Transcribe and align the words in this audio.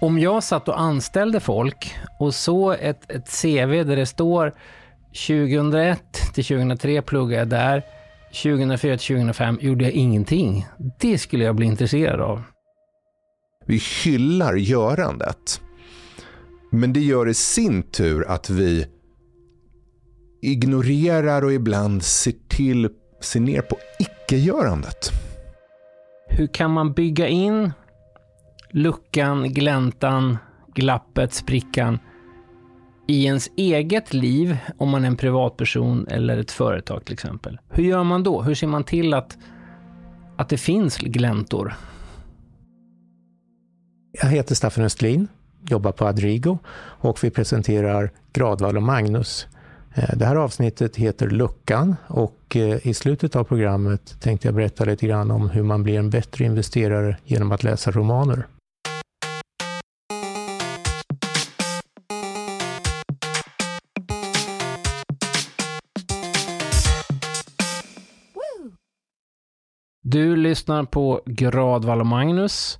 Om 0.00 0.18
jag 0.18 0.42
satt 0.42 0.68
och 0.68 0.80
anställde 0.80 1.40
folk 1.40 1.94
och 2.18 2.34
så 2.34 2.72
ett, 2.72 3.10
ett 3.10 3.42
CV 3.42 3.84
där 3.84 3.96
det 3.96 4.06
står 4.06 4.54
2001 5.26 6.00
till 6.34 6.44
2003 6.44 7.02
pluggade 7.02 7.38
jag 7.38 7.48
där, 7.48 7.82
2004 8.42 8.98
till 8.98 9.06
2005 9.06 9.58
gjorde 9.60 9.84
jag 9.84 9.92
ingenting. 9.92 10.66
Det 10.98 11.18
skulle 11.18 11.44
jag 11.44 11.56
bli 11.56 11.66
intresserad 11.66 12.20
av. 12.20 12.42
Vi 13.66 13.80
hyllar 14.04 14.54
görandet. 14.54 15.60
Men 16.70 16.92
det 16.92 17.00
gör 17.00 17.28
i 17.28 17.34
sin 17.34 17.82
tur 17.82 18.28
att 18.28 18.50
vi 18.50 18.86
ignorerar 20.42 21.44
och 21.44 21.52
ibland 21.52 22.02
ser 22.02 22.34
till, 22.48 22.88
ser 23.20 23.40
ner 23.40 23.60
på 23.60 23.78
icke-görandet. 23.98 25.10
Hur 26.28 26.46
kan 26.46 26.70
man 26.70 26.92
bygga 26.92 27.28
in 27.28 27.72
luckan, 28.76 29.54
gläntan, 29.54 30.38
glappet, 30.74 31.32
sprickan 31.32 31.98
i 33.06 33.24
ens 33.24 33.50
eget 33.56 34.14
liv, 34.14 34.56
om 34.78 34.88
man 34.88 35.04
är 35.04 35.08
en 35.08 35.16
privatperson 35.16 36.06
eller 36.08 36.38
ett 36.38 36.50
företag 36.50 37.04
till 37.04 37.12
exempel. 37.12 37.58
Hur 37.68 37.84
gör 37.84 38.04
man 38.04 38.22
då? 38.22 38.42
Hur 38.42 38.54
ser 38.54 38.66
man 38.66 38.84
till 38.84 39.14
att, 39.14 39.38
att 40.36 40.48
det 40.48 40.56
finns 40.56 40.98
gläntor? 40.98 41.74
Jag 44.22 44.28
heter 44.28 44.54
Staffan 44.54 44.84
Östlin, 44.84 45.28
jobbar 45.68 45.92
på 45.92 46.06
Adrigo 46.06 46.58
och 46.78 47.24
vi 47.24 47.30
presenterar 47.30 48.10
Gradvall 48.32 48.76
och 48.76 48.82
Magnus. 48.82 49.46
Eh, 49.94 50.16
det 50.16 50.24
här 50.24 50.36
avsnittet 50.36 50.96
heter 50.96 51.28
Luckan 51.28 51.96
och 52.06 52.56
eh, 52.56 52.86
i 52.86 52.94
slutet 52.94 53.36
av 53.36 53.44
programmet 53.44 54.20
tänkte 54.20 54.48
jag 54.48 54.54
berätta 54.54 54.84
lite 54.84 55.06
grann 55.06 55.30
om 55.30 55.50
hur 55.50 55.62
man 55.62 55.82
blir 55.82 55.98
en 55.98 56.10
bättre 56.10 56.44
investerare 56.44 57.16
genom 57.24 57.52
att 57.52 57.62
läsa 57.64 57.90
romaner. 57.90 58.46
Du 70.08 70.36
lyssnar 70.36 70.84
på 70.84 71.22
Gradvall 71.26 72.00
och 72.00 72.06
Magnus. 72.06 72.78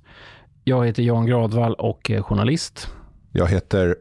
Jag 0.63 0.85
heter 0.85 1.03
Jan 1.03 1.25
Gradvall 1.25 1.73
och 1.73 2.11
är 2.11 2.21
journalist. 2.21 2.87
Jag 3.31 3.47
heter 3.47 3.95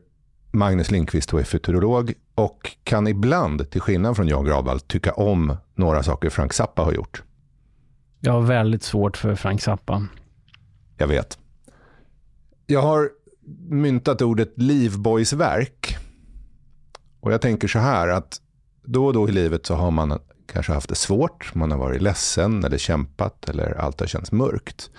Magnus 0.50 0.90
Lindqvist 0.90 1.34
och 1.34 1.40
är 1.40 1.44
futurolog 1.44 2.12
och 2.34 2.76
kan 2.84 3.06
ibland, 3.06 3.70
till 3.70 3.80
skillnad 3.80 4.16
från 4.16 4.28
Jan 4.28 4.44
Gradvall, 4.44 4.80
tycka 4.80 5.12
om 5.12 5.56
några 5.74 6.02
saker 6.02 6.30
Frank 6.30 6.52
Zappa 6.52 6.82
har 6.82 6.92
gjort. 6.92 7.22
Jag 8.20 8.32
har 8.32 8.40
väldigt 8.40 8.82
svårt 8.82 9.16
för 9.16 9.34
Frank 9.34 9.62
Zappa. 9.62 10.06
Jag 10.96 11.06
vet. 11.06 11.38
Jag 12.66 12.82
har 12.82 13.10
myntat 13.68 14.22
ordet 14.22 14.52
livboysverk. 14.56 15.96
Och 17.20 17.32
jag 17.32 17.40
tänker 17.40 17.68
så 17.68 17.78
här 17.78 18.08
att 18.08 18.40
då 18.84 19.06
och 19.06 19.12
då 19.12 19.28
i 19.28 19.32
livet 19.32 19.66
så 19.66 19.74
har 19.74 19.90
man 19.90 20.18
kanske 20.46 20.72
haft 20.72 20.88
det 20.88 20.94
svårt, 20.94 21.54
man 21.54 21.70
har 21.70 21.78
varit 21.78 22.02
ledsen 22.02 22.64
eller 22.64 22.78
kämpat 22.78 23.48
eller 23.48 23.80
allt 23.80 24.00
har 24.00 24.06
känts 24.06 24.32
mörkt. 24.32 24.90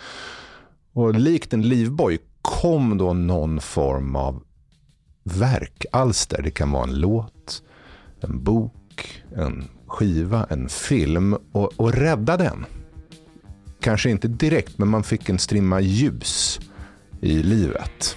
Och 0.93 1.13
likt 1.13 1.53
en 1.53 1.61
livboj 1.61 2.19
kom 2.41 2.97
då 2.97 3.13
någon 3.13 3.61
form 3.61 4.15
av 4.15 4.43
verk, 5.23 5.85
alster. 5.91 6.41
Det 6.41 6.51
kan 6.51 6.71
vara 6.71 6.83
en 6.83 6.99
låt, 6.99 7.63
en 8.21 8.43
bok, 8.43 9.23
en 9.35 9.67
skiva, 9.87 10.47
en 10.49 10.69
film 10.69 11.33
och, 11.51 11.73
och 11.79 11.93
rädda 11.93 12.37
den. 12.37 12.65
Kanske 13.79 14.09
inte 14.09 14.27
direkt, 14.27 14.77
men 14.77 14.87
man 14.87 15.03
fick 15.03 15.29
en 15.29 15.39
strimma 15.39 15.81
ljus 15.81 16.59
i 17.21 17.43
livet. 17.43 18.15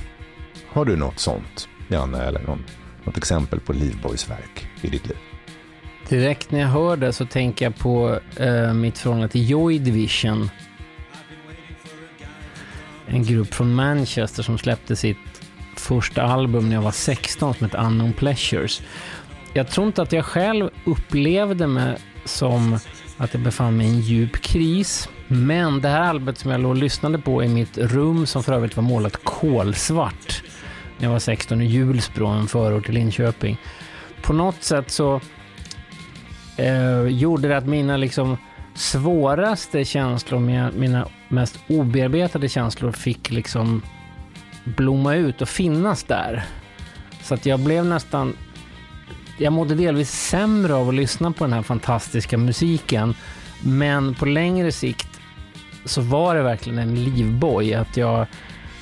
Har 0.73 0.84
du 0.84 0.97
något 0.97 1.19
sånt, 1.19 1.69
Janne, 1.89 2.23
eller 2.23 2.42
någon, 2.42 2.64
något 3.05 3.17
exempel 3.17 3.61
på 3.61 3.73
livbojsverk 3.73 4.69
i 4.83 4.89
ditt 4.89 5.06
liv? 5.06 5.30
Direkt 6.11 6.50
när 6.50 6.61
jag 6.61 6.69
hör 6.69 6.96
det 6.96 7.12
så 7.12 7.27
tänker 7.27 7.64
jag 7.64 7.77
på 7.77 8.18
eh, 8.36 8.74
mitt 8.74 8.98
förhållande 8.98 9.29
till 9.29 9.51
Joy 9.51 9.79
Division. 9.79 10.51
En 13.07 13.24
grupp 13.24 13.55
från 13.55 13.74
Manchester 13.74 14.42
som 14.42 14.58
släppte 14.58 14.96
sitt 14.96 15.17
första 15.77 16.23
album 16.23 16.68
när 16.68 16.77
jag 16.77 16.83
var 16.83 16.90
16 16.90 17.55
som 17.55 17.64
hette 17.64 17.79
Unknown 17.79 18.12
Pleasures. 18.12 18.83
Jag 19.52 19.68
tror 19.68 19.86
inte 19.86 20.02
att 20.02 20.12
jag 20.12 20.24
själv 20.24 20.70
upplevde 20.84 21.67
mig 21.67 21.96
som 22.24 22.79
att 23.17 23.34
jag 23.34 23.42
befann 23.42 23.77
mig 23.77 23.86
i 23.86 23.90
en 23.90 24.01
djup 24.01 24.42
kris. 24.42 25.08
Men 25.27 25.80
det 25.80 25.89
här 25.89 26.01
albumet 26.01 26.39
som 26.39 26.51
jag 26.51 26.61
låg 26.61 26.70
och 26.70 26.77
lyssnade 26.77 27.18
på 27.18 27.45
i 27.45 27.48
mitt 27.48 27.79
rum, 27.79 28.27
som 28.27 28.42
för 28.42 28.52
övrigt 28.52 28.77
var 28.77 28.83
målat 28.83 29.24
kolsvart 29.24 30.42
när 30.98 31.07
jag 31.07 31.13
var 31.13 31.18
16 31.18 31.63
i 31.63 31.67
Hjulsbro, 31.67 32.27
en 32.27 32.46
förort 32.46 32.84
till 32.84 32.95
Linköping. 32.95 33.58
På 34.23 34.33
något 34.33 34.63
sätt 34.63 34.90
så 34.90 35.20
eh, 36.60 37.06
gjorde 37.06 37.48
det 37.48 37.56
att 37.56 37.66
mina 37.66 37.96
liksom 37.96 38.36
svåraste 38.74 39.84
känslor, 39.84 40.38
mina, 40.38 40.70
mina 40.70 41.08
mest 41.28 41.58
obearbetade 41.68 42.48
känslor 42.48 42.92
fick 42.92 43.30
liksom 43.30 43.82
blomma 44.64 45.14
ut 45.14 45.42
och 45.42 45.48
finnas 45.48 46.04
där. 46.04 46.44
Så 47.22 47.34
att 47.34 47.46
jag 47.46 47.60
blev 47.60 47.86
nästan... 47.86 48.36
Jag 49.38 49.52
mådde 49.52 49.74
delvis 49.74 50.10
sämre 50.10 50.74
av 50.74 50.88
att 50.88 50.94
lyssna 50.94 51.32
på 51.32 51.44
den 51.44 51.52
här 51.52 51.62
fantastiska 51.62 52.38
musiken. 52.38 53.14
Men 53.64 54.14
på 54.14 54.27
längre 54.27 54.72
sikt 54.72 55.20
så 55.84 56.00
var 56.00 56.34
det 56.34 56.42
verkligen 56.42 56.78
en 56.78 57.04
livboj. 57.04 57.74
Att 57.74 57.96
jag 57.96 58.27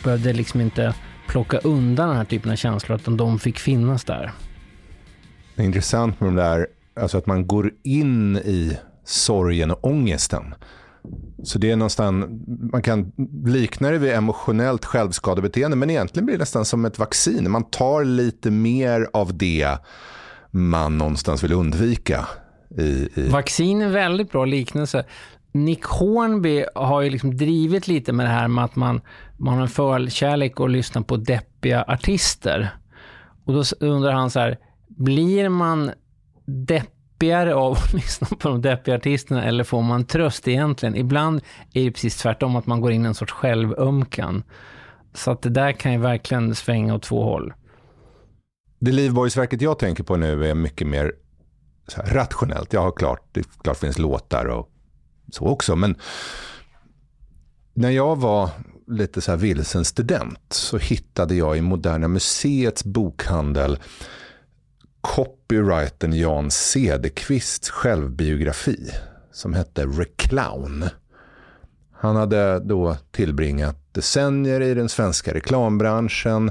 behövde 0.04 0.32
liksom 0.32 0.60
inte 0.60 0.94
plocka 1.26 1.58
undan 1.58 2.08
den 2.08 2.16
här 2.16 2.24
typen 2.24 2.52
av 2.52 2.56
känslor, 2.56 2.98
utan 2.98 3.16
de 3.16 3.38
fick 3.38 3.58
finnas 3.58 4.04
där. 4.04 4.32
Det 5.54 5.62
är 5.62 5.66
intressant 5.66 6.20
med 6.20 6.28
de 6.28 6.36
där, 6.36 6.66
alltså 7.00 7.19
att 7.19 7.26
man 7.26 7.47
går 7.47 7.70
in 7.82 8.36
i 8.36 8.78
sorgen 9.04 9.70
och 9.70 9.84
ångesten. 9.84 10.54
Så 11.42 11.59
det 11.59 11.70
är 11.70 11.76
någonstans, 11.76 12.26
man 12.72 12.82
kan 12.82 13.12
likna 13.44 13.91
det 13.91 13.98
vid 13.98 14.12
emotionellt 14.12 14.84
självskadebeteende, 14.84 15.76
men 15.76 15.91
egentligen 15.91 16.26
blir 16.26 16.34
det 16.34 16.42
nästan 16.42 16.64
som 16.64 16.84
ett 16.84 16.98
vaccin. 16.98 17.50
Man 17.50 17.64
tar 17.64 18.04
lite 18.04 18.50
mer 18.50 19.08
av 19.12 19.38
det 19.38 19.78
man 20.50 20.98
någonstans 20.98 21.44
vill 21.44 21.53
undvika. 21.53 22.26
I, 22.78 23.08
i... 23.14 23.28
Vaccin 23.28 23.82
är 23.82 23.88
väldigt 23.88 24.32
bra 24.32 24.44
liknelse. 24.44 25.04
Nick 25.53 25.84
Hornby 25.84 26.64
har 26.75 27.00
ju 27.00 27.10
liksom 27.10 27.37
drivit 27.37 27.88
lite 27.88 28.12
med 28.12 28.26
det 28.26 28.31
här 28.31 28.48
med 28.48 28.64
att 28.64 28.76
man, 28.76 29.00
man 29.37 29.54
har 29.54 29.62
en 29.62 29.69
förkärlek 29.69 30.60
och 30.60 30.69
lyssnar 30.69 31.03
på 31.03 31.16
deppiga 31.16 31.84
artister. 31.88 32.70
Och 33.44 33.53
då 33.53 33.62
undrar 33.81 34.12
han 34.12 34.31
så 34.31 34.41
här, 34.41 34.58
blir 34.88 35.48
man 35.48 35.91
deppigare 36.48 37.54
av 37.54 37.72
att 37.84 37.92
lyssna 37.92 38.26
på 38.26 38.48
de 38.48 38.62
deppiga 38.62 38.94
artisterna 38.94 39.44
eller 39.44 39.64
får 39.64 39.82
man 39.82 40.04
tröst 40.04 40.48
egentligen? 40.48 40.97
Ibland 40.97 41.41
är 41.72 41.84
det 41.84 41.91
precis 41.91 42.16
tvärtom, 42.16 42.56
att 42.56 42.66
man 42.66 42.81
går 42.81 42.92
in 42.92 43.04
i 43.04 43.09
en 43.09 43.14
sorts 43.14 43.32
självömkan. 43.32 44.42
Så 45.14 45.31
att 45.31 45.42
det 45.42 45.50
där 45.50 45.72
kan 45.72 45.92
ju 45.92 45.98
verkligen 45.98 46.54
svänga 46.54 46.94
åt 46.94 47.03
två 47.03 47.22
håll. 47.22 47.53
Det 48.78 48.92
livborgsverket 48.92 49.62
jag 49.62 49.78
tänker 49.78 50.04
på 50.04 50.16
nu 50.16 50.47
är 50.47 50.54
mycket 50.54 50.87
mer 50.87 51.12
rationellt. 51.97 52.72
Jag 52.72 52.82
har 52.82 52.92
klart, 52.92 53.28
det 53.32 53.44
klart 53.62 53.78
finns 53.78 53.98
låtar 53.98 54.44
och 54.44 54.70
så 55.32 55.47
också, 55.47 55.76
men 55.76 55.97
när 57.75 57.91
jag 57.91 58.16
var 58.16 58.50
lite 58.87 59.20
så 59.20 59.31
här 59.31 59.38
vilsen 59.38 59.84
student 59.84 60.53
så 60.53 60.78
hittade 60.78 61.34
jag 61.34 61.58
i 61.58 61.60
Moderna 61.60 62.08
Museets 62.08 62.84
bokhandel 62.84 63.78
copywritern 65.00 66.12
Jan 66.12 66.50
Cederqvists 66.50 67.70
självbiografi 67.70 68.91
som 69.32 69.54
hette 69.54 69.86
Reclown. 69.86 70.84
Han 71.92 72.16
hade 72.16 72.60
då 72.60 72.97
tillbringat 73.10 73.94
decennier 73.94 74.60
i 74.60 74.75
den 74.75 74.88
svenska 74.88 75.34
reklambranschen 75.34 76.50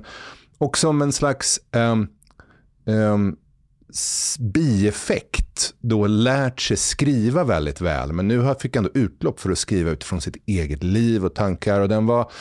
och 0.57 0.77
som 0.77 1.01
en 1.01 1.11
slags 1.11 1.59
um, 1.71 2.07
um, 2.85 3.37
bieffekt 4.39 5.73
då 5.79 6.07
lärt 6.07 6.61
sig 6.61 6.77
skriva 6.77 7.43
väldigt 7.43 7.81
väl. 7.81 8.13
Men 8.13 8.27
nu 8.27 8.55
fick 8.59 8.75
han 8.75 8.83
då 8.83 8.89
utlopp 8.93 9.39
för 9.39 9.51
att 9.51 9.57
skriva 9.57 9.91
utifrån 9.91 10.21
sitt 10.21 10.37
eget 10.45 10.83
liv 10.83 11.25
och 11.25 11.35
tankar. 11.35 11.79
Och 11.79 11.89
den 11.89 12.05
var 12.05 12.31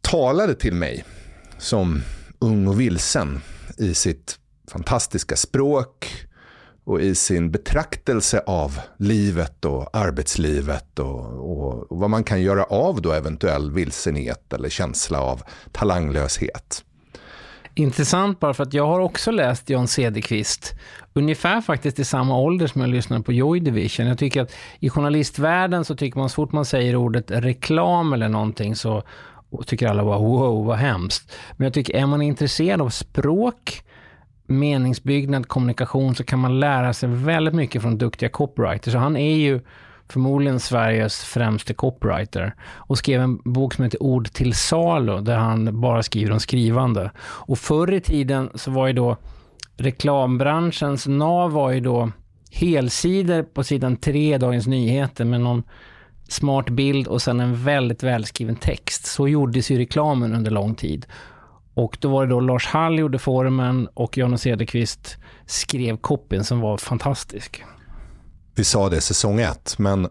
talade 0.00 0.54
till 0.54 0.74
mig 0.74 1.04
som 1.58 2.02
ung 2.38 2.68
och 2.68 2.80
vilsen 2.80 3.40
i 3.78 3.94
sitt 3.94 4.38
fantastiska 4.70 5.36
språk 5.36 6.06
och 6.84 7.00
i 7.00 7.14
sin 7.14 7.50
betraktelse 7.50 8.42
av 8.46 8.80
livet 8.96 9.64
och 9.64 9.96
arbetslivet 9.96 10.98
och, 10.98 11.20
och, 11.20 11.92
och 11.92 11.98
vad 11.98 12.10
man 12.10 12.24
kan 12.24 12.42
göra 12.42 12.64
av 12.64 13.02
då 13.02 13.12
eventuell 13.12 13.70
vilsenhet 13.70 14.52
eller 14.52 14.68
känsla 14.68 15.20
av 15.20 15.42
talanglöshet. 15.72 16.84
Intressant 17.74 18.40
bara 18.40 18.54
för 18.54 18.62
att 18.62 18.74
jag 18.74 18.86
har 18.86 19.00
också 19.00 19.30
läst 19.30 19.70
John 19.70 19.88
Cederqvist. 19.88 20.74
Ungefär 21.12 21.60
faktiskt 21.60 21.98
i 21.98 22.04
samma 22.04 22.38
ålder 22.38 22.66
som 22.66 22.80
jag 22.80 22.90
lyssnade 22.90 23.22
på 23.22 23.32
Joy 23.32 23.60
Division. 23.60 24.06
Jag 24.06 24.18
tycker 24.18 24.42
att 24.42 24.52
i 24.80 24.90
journalistvärlden 24.90 25.84
så 25.84 25.96
tycker 25.96 26.18
man 26.18 26.28
så 26.28 26.34
fort 26.34 26.52
man 26.52 26.64
säger 26.64 26.96
ordet 26.96 27.30
reklam 27.30 28.12
eller 28.12 28.28
någonting 28.28 28.76
så 28.76 29.02
och 29.50 29.66
tycker 29.66 29.88
alla 29.88 30.04
bara 30.04 30.18
wow, 30.18 30.66
vad 30.66 30.76
hemskt. 30.76 31.32
Men 31.52 31.64
jag 31.64 31.74
tycker, 31.74 31.96
är 31.96 32.06
man 32.06 32.22
intresserad 32.22 32.80
av 32.80 32.88
språk, 32.88 33.82
meningsbyggnad, 34.46 35.48
kommunikation, 35.48 36.14
så 36.14 36.24
kan 36.24 36.38
man 36.38 36.60
lära 36.60 36.92
sig 36.92 37.08
väldigt 37.08 37.54
mycket 37.54 37.82
från 37.82 37.98
duktiga 37.98 38.28
copywriters. 38.28 38.92
Så 38.92 38.98
han 38.98 39.16
är 39.16 39.36
ju 39.36 39.60
förmodligen 40.08 40.60
Sveriges 40.60 41.24
främste 41.24 41.74
copywriter 41.74 42.54
och 42.62 42.98
skrev 42.98 43.20
en 43.20 43.36
bok 43.44 43.74
som 43.74 43.84
heter 43.84 44.02
Ord 44.02 44.30
till 44.32 44.54
salu, 44.54 45.20
där 45.20 45.36
han 45.36 45.80
bara 45.80 46.02
skriver 46.02 46.32
om 46.32 46.40
skrivande. 46.40 47.10
Och 47.20 47.58
förr 47.58 47.92
i 47.92 48.00
tiden 48.00 48.50
så 48.54 48.70
var 48.70 48.86
ju 48.86 48.92
då 48.92 49.16
reklambranschens 49.76 51.06
nav 51.06 51.52
var 51.52 51.70
ju 51.70 51.80
då 51.80 52.10
helsidor 52.52 53.42
på 53.42 53.64
sidan 53.64 53.96
3 53.96 54.34
i 54.34 54.38
Dagens 54.38 54.66
Nyheter 54.66 55.24
med 55.24 55.40
någon 55.40 55.62
smart 56.28 56.70
bild 56.70 57.06
och 57.06 57.22
sen 57.22 57.40
en 57.40 57.64
väldigt 57.64 58.02
välskriven 58.02 58.56
text. 58.56 59.06
Så 59.06 59.28
gjordes 59.28 59.70
ju 59.70 59.78
reklamen 59.78 60.34
under 60.34 60.50
lång 60.50 60.74
tid. 60.74 61.06
Och 61.74 61.98
då 62.00 62.08
var 62.08 62.26
det 62.26 62.30
då 62.30 62.40
Lars 62.40 62.66
Hall 62.66 62.98
gjorde 62.98 63.18
formen 63.18 63.88
och 63.94 64.18
Jan 64.18 64.38
Cederqvist 64.38 65.16
skrev 65.46 65.96
copyn 65.96 66.44
som 66.44 66.60
var 66.60 66.78
fantastisk. 66.78 67.64
Vi 68.54 68.64
sa 68.64 68.88
det 68.88 69.00
säsong 69.00 69.40
ett, 69.40 69.74
men 69.78 70.08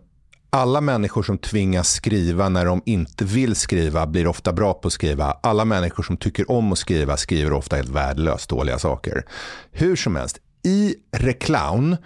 alla 0.49 0.81
människor 0.81 1.23
som 1.23 1.37
tvingas 1.37 1.89
skriva 1.89 2.49
när 2.49 2.65
de 2.65 2.81
inte 2.85 3.25
vill 3.25 3.55
skriva 3.55 4.07
blir 4.07 4.27
ofta 4.27 4.53
bra 4.53 4.73
på 4.73 4.87
att 4.87 4.93
skriva. 4.93 5.25
Alla 5.43 5.65
människor 5.65 6.03
som 6.03 6.17
tycker 6.17 6.51
om 6.51 6.71
att 6.71 6.77
skriva 6.77 7.17
skriver 7.17 7.53
ofta 7.53 7.75
helt 7.75 7.89
värdelöst 7.89 8.49
dåliga 8.49 8.79
saker. 8.79 9.25
Hur 9.71 9.95
som 9.95 10.15
helst, 10.15 10.37
i 10.63 10.95
reclown 11.11 11.97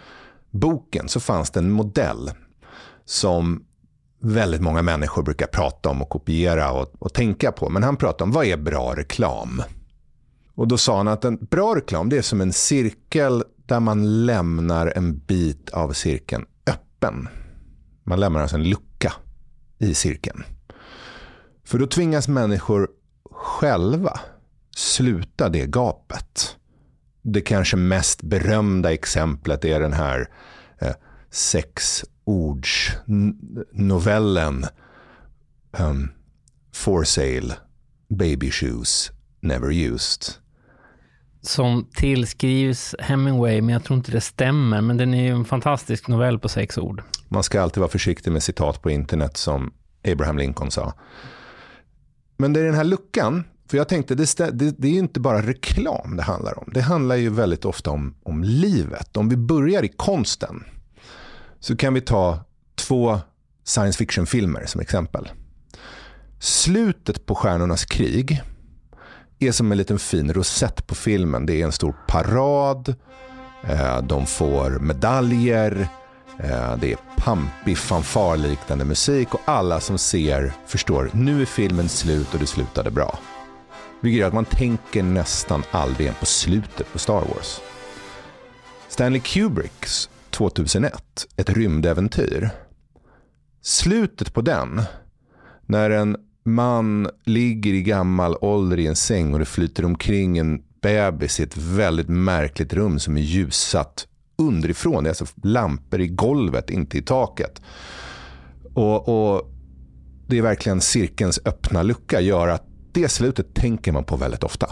boken, 0.52 1.10
så 1.10 1.20
fanns 1.20 1.52
det 1.52 1.60
en 1.60 1.72
modell 1.72 2.32
som 3.06 3.64
väldigt 4.22 4.62
många 4.62 4.82
människor 4.82 5.24
brukar 5.24 5.48
prata 5.48 5.90
om 5.90 6.02
och 6.02 6.10
kopiera 6.10 6.72
och, 6.72 6.94
och 7.00 7.14
tänka 7.14 7.52
på. 7.52 7.70
Men 7.70 7.84
han 7.84 7.98
pratade 7.98 8.24
om 8.24 8.32
vad 8.32 8.46
är 8.46 8.58
bra 8.58 8.96
reklam? 8.96 9.64
Och 10.56 10.68
då 10.68 10.78
sa 10.78 10.98
han 10.98 11.08
att 11.08 11.26
en 11.26 11.38
bra 11.38 11.76
reklam 11.76 12.10
det 12.10 12.18
är 12.18 12.22
som 12.22 12.42
en 12.42 12.54
cirkel 12.54 13.44
där 13.66 13.80
man 13.80 14.26
lämnar 14.26 14.94
en 14.96 15.18
bit 15.18 15.70
av 15.70 15.94
cirkeln 15.94 16.46
öppen. 16.68 17.28
Man 18.04 18.20
lämnar 18.20 18.42
alltså 18.42 18.56
en 18.56 18.70
lucka 18.70 19.14
i 19.78 19.94
cirkeln. 19.94 20.44
För 21.64 21.80
då 21.80 21.88
tvingas 21.88 22.28
människor 22.28 22.90
själva 23.32 24.20
sluta 24.76 25.50
det 25.50 25.66
gapet. 25.66 26.58
Det 27.22 27.42
kanske 27.42 27.78
mest 27.78 28.22
berömda 28.22 28.94
exemplet 28.94 29.66
är 29.66 29.80
den 29.80 29.94
här 29.94 30.30
eh, 30.82 30.94
sexordsnovellen 32.26 34.66
um, 35.80 36.12
For 36.74 37.04
sale, 37.04 37.54
baby 38.10 38.52
shoes, 38.52 39.12
never 39.42 39.72
used 39.72 40.42
som 41.42 41.88
tillskrivs 41.94 42.96
Hemingway, 43.00 43.62
men 43.62 43.74
jag 43.74 43.84
tror 43.84 43.98
inte 43.98 44.12
det 44.12 44.22
stämmer. 44.22 44.82
Men 44.82 44.98
den 44.98 45.14
är 45.14 45.24
ju 45.24 45.30
en 45.30 45.46
fantastisk 45.46 46.08
novell 46.08 46.40
på 46.40 46.50
sex 46.50 46.78
ord. 46.78 47.04
Man 47.28 47.44
ska 47.44 47.62
alltid 47.62 47.82
vara 47.82 47.92
försiktig 47.92 48.32
med 48.32 48.44
citat 48.44 48.82
på 48.82 48.90
internet 48.90 49.38
som 49.38 49.74
Abraham 50.08 50.38
Lincoln 50.38 50.72
sa. 50.72 50.94
Men 52.38 52.54
det 52.54 52.60
är 52.60 52.64
den 52.64 52.76
här 52.76 52.84
luckan, 52.84 53.44
för 53.70 53.78
jag 53.78 53.90
tänkte 53.90 54.16
det, 54.16 54.38
det, 54.38 54.76
det 54.78 54.88
är 54.88 55.00
inte 55.00 55.20
bara 55.20 55.42
reklam 55.42 56.18
det 56.18 56.24
handlar 56.24 56.60
om. 56.60 56.70
Det 56.74 56.82
handlar 56.82 57.16
ju 57.16 57.30
väldigt 57.30 57.66
ofta 57.66 57.92
om, 57.92 58.16
om 58.24 58.44
livet. 58.44 59.18
Om 59.18 59.30
vi 59.30 59.38
börjar 59.38 59.84
i 59.84 59.88
konsten 59.88 60.64
så 61.62 61.76
kan 61.76 61.94
vi 61.94 62.02
ta 62.02 62.40
två 62.76 63.20
science 63.64 63.98
fiction-filmer 63.98 64.66
som 64.66 64.82
exempel. 64.82 65.30
Slutet 66.40 67.26
på 67.26 67.36
Stjärnornas 67.36 67.86
krig 67.86 68.42
är 69.40 69.52
som 69.52 69.72
en 69.72 69.78
liten 69.78 70.00
fin 70.00 70.34
rosett 70.34 70.88
på 70.88 70.96
filmen. 70.96 71.46
Det 71.46 71.62
är 71.62 71.66
en 71.66 71.72
stor 71.72 71.96
parad, 72.08 72.96
eh, 73.64 74.02
de 74.02 74.26
får 74.26 74.70
medaljer, 74.70 75.88
eh, 76.40 76.78
det 76.78 76.92
är 76.92 76.98
pampig 77.18 77.78
fanfarliknande 77.78 78.86
musik 78.86 79.34
och 79.34 79.42
alla 79.46 79.80
som 79.80 79.98
ser 79.98 80.54
förstår 80.68 81.10
nu 81.14 81.42
är 81.42 81.46
filmen 81.46 81.90
slut 81.90 82.34
och 82.34 82.40
det 82.40 82.48
slutade 82.48 82.92
bra. 82.92 83.20
Vilket 84.00 84.20
gör 84.20 84.28
att 84.28 84.34
man 84.34 84.46
tänker 84.46 85.04
nästan 85.04 85.64
aldrig 85.72 86.20
på 86.20 86.26
slutet 86.26 86.94
på 86.94 87.00
Star 87.00 87.22
Wars. 87.22 87.62
Stanley 88.90 89.22
Kubricks 89.22 90.10
2001, 90.50 91.28
ett 91.38 91.50
rymdäventyr. 91.50 92.50
Slutet 93.62 94.34
på 94.34 94.42
den, 94.42 94.82
när 95.66 95.90
en 95.90 96.18
man 96.44 97.10
ligger 97.26 97.74
i 97.74 97.84
gammal 97.84 98.36
ålder 98.42 98.80
i 98.80 98.88
en 98.88 98.96
säng 98.96 99.34
och 99.34 99.40
det 99.40 99.46
flyter 99.46 99.86
omkring 99.86 100.38
en 100.38 100.64
bebis 100.82 101.40
i 101.40 101.44
ett 101.44 101.58
väldigt 101.58 102.10
märkligt 102.10 102.74
rum 102.74 103.00
som 103.00 103.18
är 103.18 103.22
ljussatt 103.22 104.08
underifrån. 104.38 105.04
Det 105.04 105.08
är 105.08 105.12
alltså 105.12 105.26
lampor 105.44 106.02
i 106.02 106.08
golvet, 106.08 106.70
inte 106.70 106.98
i 106.98 107.02
taket. 107.02 107.62
Och, 108.74 109.34
och 109.34 109.52
Det 110.28 110.38
är 110.38 110.42
verkligen 110.42 110.82
cirkelns 110.82 111.40
öppna 111.46 111.84
lucka 111.84 112.22
gör 112.22 112.48
att 112.48 112.64
det 112.92 113.10
slutet 113.10 113.54
tänker 113.54 113.92
man 113.92 114.04
på 114.04 114.18
väldigt 114.18 114.44
ofta. 114.44 114.70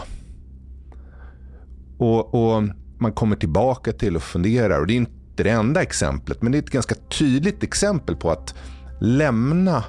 Och, 1.98 2.34
och 2.34 2.62
Man 2.98 3.12
kommer 3.12 3.36
tillbaka 3.36 3.92
till 3.92 4.16
och 4.16 4.22
funderar. 4.22 4.80
och 4.80 4.86
Det 4.86 4.92
är 4.92 4.96
inte 5.40 5.48
det 5.48 5.56
enda 5.56 5.82
exemplet, 5.82 6.42
men 6.42 6.52
det 6.52 6.58
är 6.58 6.62
ett 6.62 6.70
ganska 6.70 6.94
tydligt 6.94 7.62
exempel 7.62 8.16
på 8.16 8.30
att 8.30 8.54
lämna 9.00 9.84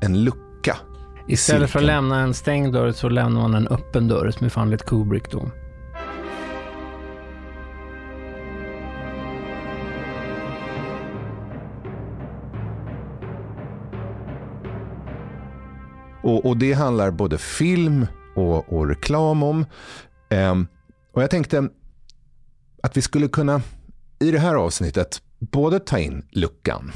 en 0.00 0.24
lucka 0.24 0.76
Istället 1.28 1.70
för 1.70 1.78
att 1.78 1.84
lämna 1.84 2.20
en 2.20 2.34
stängd 2.34 2.72
dörr 2.72 2.92
så 2.92 3.08
lämnar 3.08 3.40
man 3.40 3.54
en 3.54 3.68
öppen 3.68 4.08
dörr 4.08 4.30
som 4.30 4.44
är 4.44 4.50
fallet 4.50 4.86
Kubrick 4.86 5.30
då. 5.30 5.50
Och, 16.22 16.46
och, 16.46 16.56
det 16.56 16.72
handlar 16.72 17.10
både 17.10 17.38
film 17.38 18.06
och, 18.36 18.72
och 18.72 18.88
reklam 18.88 19.42
om. 19.42 19.66
Um, 20.30 20.66
och 21.12 21.22
jag 21.22 21.30
tänkte 21.30 21.68
att 22.82 22.96
vi 22.96 23.02
skulle 23.02 23.28
kunna 23.28 23.60
i 24.18 24.30
det 24.30 24.38
här 24.38 24.54
avsnittet 24.54 25.22
både 25.38 25.80
ta 25.80 25.98
in 25.98 26.24
luckan 26.30 26.92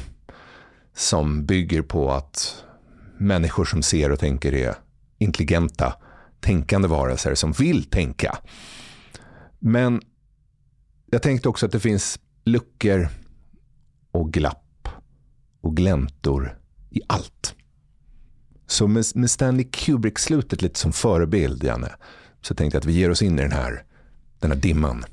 som 0.95 1.47
bygger 1.47 1.83
på 1.83 2.13
att 2.13 2.65
människor 3.19 3.65
som 3.65 3.83
ser 3.83 4.13
och 4.13 4.19
tänker 4.19 4.55
är 4.55 4.75
intelligenta, 5.19 5.95
tänkande 6.41 6.89
varelser 6.89 7.35
som 7.35 7.53
vill 7.53 7.85
tänka. 7.85 8.39
Men 9.59 10.01
jag 11.07 11.23
tänkte 11.23 11.49
också 11.49 11.67
att 11.67 11.73
det 11.73 11.81
finns 11.81 12.19
luckor 12.45 13.09
och 14.11 14.33
glapp 14.33 14.89
och 15.61 15.77
gläntor 15.77 16.59
i 16.91 17.01
allt. 17.07 17.55
Så 18.67 18.87
med, 18.87 19.05
med 19.15 19.31
Stanley 19.31 19.65
Kubrick-slutet 19.65 20.63
lite 20.63 20.79
som 20.79 20.93
förebild, 20.93 21.65
Janne, 21.65 21.93
så 22.41 22.55
tänkte 22.55 22.77
jag 22.77 22.81
att 22.81 22.87
vi 22.87 22.93
ger 22.93 23.11
oss 23.11 23.23
in 23.23 23.39
i 23.39 23.43
den 23.43 23.53
här, 23.53 23.85
den 24.39 24.51
här 24.51 24.59
dimman. 24.59 25.05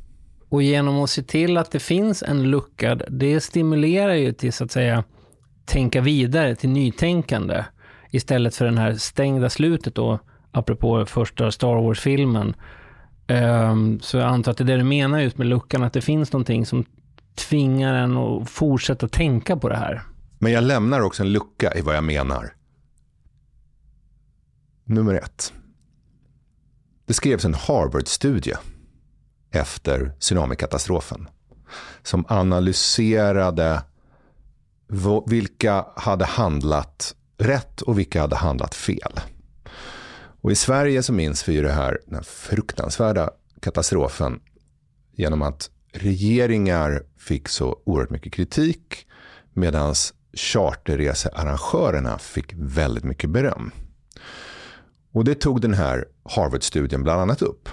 Och 0.55 0.63
genom 0.63 1.03
att 1.03 1.09
se 1.09 1.23
till 1.23 1.57
att 1.57 1.71
det 1.71 1.79
finns 1.79 2.23
en 2.23 2.43
lucka, 2.43 2.95
det 2.95 3.41
stimulerar 3.41 4.13
ju 4.13 4.33
till 4.33 4.53
så 4.53 4.63
att 4.63 4.71
säga 4.71 5.03
tänka 5.65 6.01
vidare, 6.01 6.55
till 6.55 6.69
nytänkande 6.69 7.63
istället 8.11 8.55
för 8.55 8.65
den 8.65 8.77
här 8.77 8.93
stängda 8.93 9.49
slutet 9.49 9.95
då, 9.95 10.19
apropå 10.51 11.05
första 11.05 11.51
Star 11.51 11.75
Wars-filmen. 11.75 12.55
Um, 13.27 13.99
så 13.99 14.17
jag 14.17 14.27
antar 14.27 14.51
att 14.51 14.57
det 14.57 14.63
är 14.63 14.65
det 14.65 14.77
du 14.77 14.83
menar 14.83 15.19
just 15.19 15.37
med 15.37 15.47
luckan, 15.47 15.83
att 15.83 15.93
det 15.93 16.01
finns 16.01 16.33
någonting 16.33 16.65
som 16.65 16.85
tvingar 17.35 17.93
en 17.93 18.17
att 18.17 18.49
fortsätta 18.49 19.07
tänka 19.07 19.57
på 19.57 19.69
det 19.69 19.77
här. 19.77 20.01
Men 20.39 20.51
jag 20.51 20.63
lämnar 20.63 21.01
också 21.01 21.23
en 21.23 21.31
lucka 21.31 21.73
i 21.75 21.81
vad 21.81 21.95
jag 21.95 22.03
menar. 22.03 22.53
Nummer 24.83 25.13
ett. 25.13 25.53
Det 27.05 27.13
skrevs 27.13 27.45
en 27.45 27.53
Harvard-studie 27.53 28.55
efter 29.51 30.11
tsunamikatastrofen 30.19 31.27
som 32.03 32.25
analyserade 32.27 33.83
vilka 35.27 35.85
hade 35.95 36.25
handlat 36.25 37.15
rätt 37.37 37.81
och 37.81 37.99
vilka 37.99 38.21
hade 38.21 38.35
handlat 38.35 38.75
fel. 38.75 39.19
Och 40.41 40.51
I 40.51 40.55
Sverige 40.55 41.03
så 41.03 41.13
minns 41.13 41.49
vi 41.49 41.53
ju 41.53 41.61
det 41.61 41.71
här, 41.71 41.99
den 42.05 42.15
här 42.15 42.23
fruktansvärda 42.23 43.29
katastrofen 43.61 44.39
genom 45.11 45.41
att 45.41 45.69
regeringar 45.91 47.03
fick 47.17 47.47
så 47.47 47.79
oerhört 47.85 48.09
mycket 48.09 48.33
kritik 48.33 49.07
medan 49.53 49.95
charterresearrangörerna 50.33 52.17
fick 52.17 52.53
väldigt 52.55 53.03
mycket 53.03 53.29
beröm. 53.29 53.71
Och 55.11 55.23
det 55.23 55.35
tog 55.35 55.61
den 55.61 55.73
här 55.73 56.05
Harvard-studien 56.23 57.03
bland 57.03 57.21
annat 57.21 57.41
upp. 57.41 57.69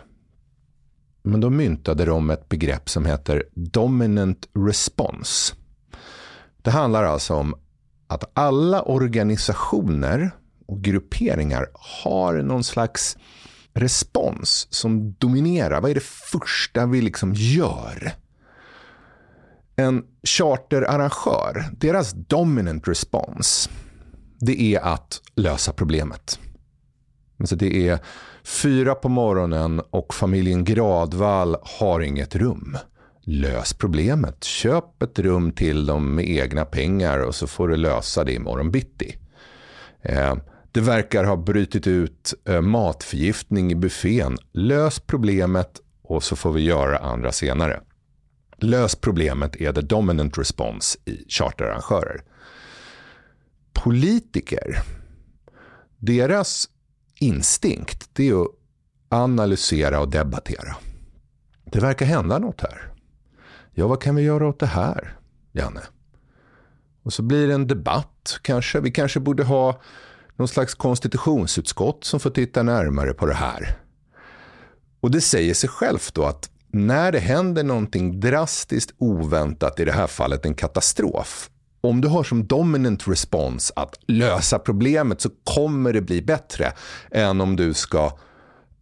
Men 1.23 1.41
då 1.41 1.51
myntade 1.51 2.05
de 2.05 2.31
ett 2.31 2.49
begrepp 2.49 2.89
som 2.89 3.07
heter 3.07 3.45
dominant 3.55 4.49
response. 4.55 5.55
Det 6.63 6.71
handlar 6.71 7.05
alltså 7.05 7.35
om 7.35 7.55
att 8.07 8.31
alla 8.35 8.83
organisationer 8.83 10.31
och 10.67 10.83
grupperingar 10.83 11.67
har 11.75 12.43
någon 12.43 12.65
slags 12.65 13.17
respons 13.75 14.67
som 14.71 15.13
dominerar. 15.13 15.81
Vad 15.81 15.91
är 15.91 15.95
det 15.95 16.05
första 16.05 16.87
vi 16.87 17.01
liksom 17.01 17.35
gör? 17.35 18.13
En 19.77 20.05
charterarrangör, 20.23 21.65
deras 21.73 22.13
dominant 22.13 22.89
response, 22.89 23.71
det 24.41 24.63
är 24.63 24.81
att 24.81 25.21
lösa 25.35 25.73
problemet. 25.73 26.39
Alltså 27.39 27.57
det 27.57 27.89
är 27.89 27.99
fyra 28.45 28.95
på 28.95 29.09
morgonen 29.09 29.81
och 29.91 30.15
familjen 30.15 30.65
Gradvall 30.65 31.57
har 31.63 32.01
inget 32.01 32.37
rum. 32.37 32.77
Lös 33.25 33.75
problemet. 33.75 34.45
Köp 34.45 35.03
ett 35.03 35.19
rum 35.19 35.53
till 35.53 35.87
dem 35.87 36.15
med 36.15 36.29
egna 36.29 36.65
pengar 36.65 37.19
och 37.19 37.35
så 37.35 37.47
får 37.47 37.69
du 37.69 37.77
lösa 37.77 38.25
det 38.25 38.33
imorgon 38.33 38.71
bitti. 38.71 39.17
Eh, 40.03 40.35
det 40.73 40.81
verkar 40.81 41.25
ha 41.25 41.37
brutit 41.37 41.87
ut 41.87 42.35
eh, 42.49 42.61
matförgiftning 42.61 43.73
i 43.73 43.75
buffén. 43.75 44.39
Lös 44.53 45.01
problemet 45.01 45.81
och 46.03 46.23
så 46.23 46.37
får 46.37 46.53
vi 46.53 46.63
göra 46.63 46.99
andra 46.99 47.33
senare. 47.33 47.81
Lös 48.59 48.97
problemet 48.97 49.57
är 49.57 49.73
the 49.73 49.81
dominant 49.81 50.39
response 50.39 50.99
i 51.05 51.25
charterarrangörer. 51.29 52.23
Politiker, 53.73 54.83
deras 55.99 56.69
instinkt 57.23 58.11
det 58.13 58.29
är 58.29 58.43
att 58.43 58.49
analysera 59.09 60.01
och 60.01 60.11
debattera. 60.11 60.77
Det 61.65 61.81
verkar 61.81 62.07
hända 62.07 62.39
något 62.39 62.61
här. 62.61 62.93
Ja, 63.75 63.87
vad 63.87 64.03
kan 64.03 64.15
vi 64.15 64.23
göra 64.23 64.49
åt 64.49 64.61
det 64.61 64.67
här, 64.67 65.17
Janne? 65.53 65.81
Och 67.03 67.13
så 67.13 67.23
blir 67.23 67.49
det 67.49 67.55
en 67.55 67.67
debatt 67.67 68.39
kanske. 68.43 68.81
Vi 68.81 68.91
kanske 68.91 69.21
borde 69.21 69.45
ha 69.45 69.81
någon 70.37 70.49
slags 70.49 70.75
konstitutionsutskott 70.75 72.05
som 72.05 72.21
får 72.21 72.31
titta 72.31 72.63
närmare 72.63 73.15
på 73.15 73.27
det 73.27 73.35
här. 73.35 73.79
Och 75.01 75.11
det 75.11 75.21
säger 75.21 75.55
sig 75.55 75.69
självt 75.69 76.15
då 76.15 76.25
att 76.25 76.51
när 76.71 77.13
det 77.13 77.19
händer 77.19 77.65
någonting 77.65 78.21
drastiskt 78.21 78.95
oväntat, 78.99 79.81
i 79.81 79.85
det 79.85 79.93
här 79.93 80.07
fallet 80.07 80.47
en 80.47 80.55
katastrof, 80.55 81.51
om 81.83 82.01
du 82.01 82.09
har 82.09 82.23
som 82.25 82.47
dominant 82.47 83.09
response 83.09 83.73
att 83.77 83.99
lösa 84.07 84.59
problemet 84.59 85.21
så 85.21 85.31
kommer 85.45 85.93
det 85.93 86.01
bli 86.01 86.23
bättre 86.23 86.73
än 87.11 87.41
om 87.41 87.57
du 87.57 87.75
ska 87.75 88.13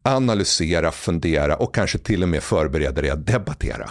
analysera, 0.02 0.90
fundera 0.90 1.56
och 1.56 1.74
kanske 1.74 1.98
till 1.98 2.22
och 2.22 2.28
med 2.28 2.42
förbereda 2.42 3.00
dig 3.02 3.10
att 3.10 3.26
debattera. 3.26 3.90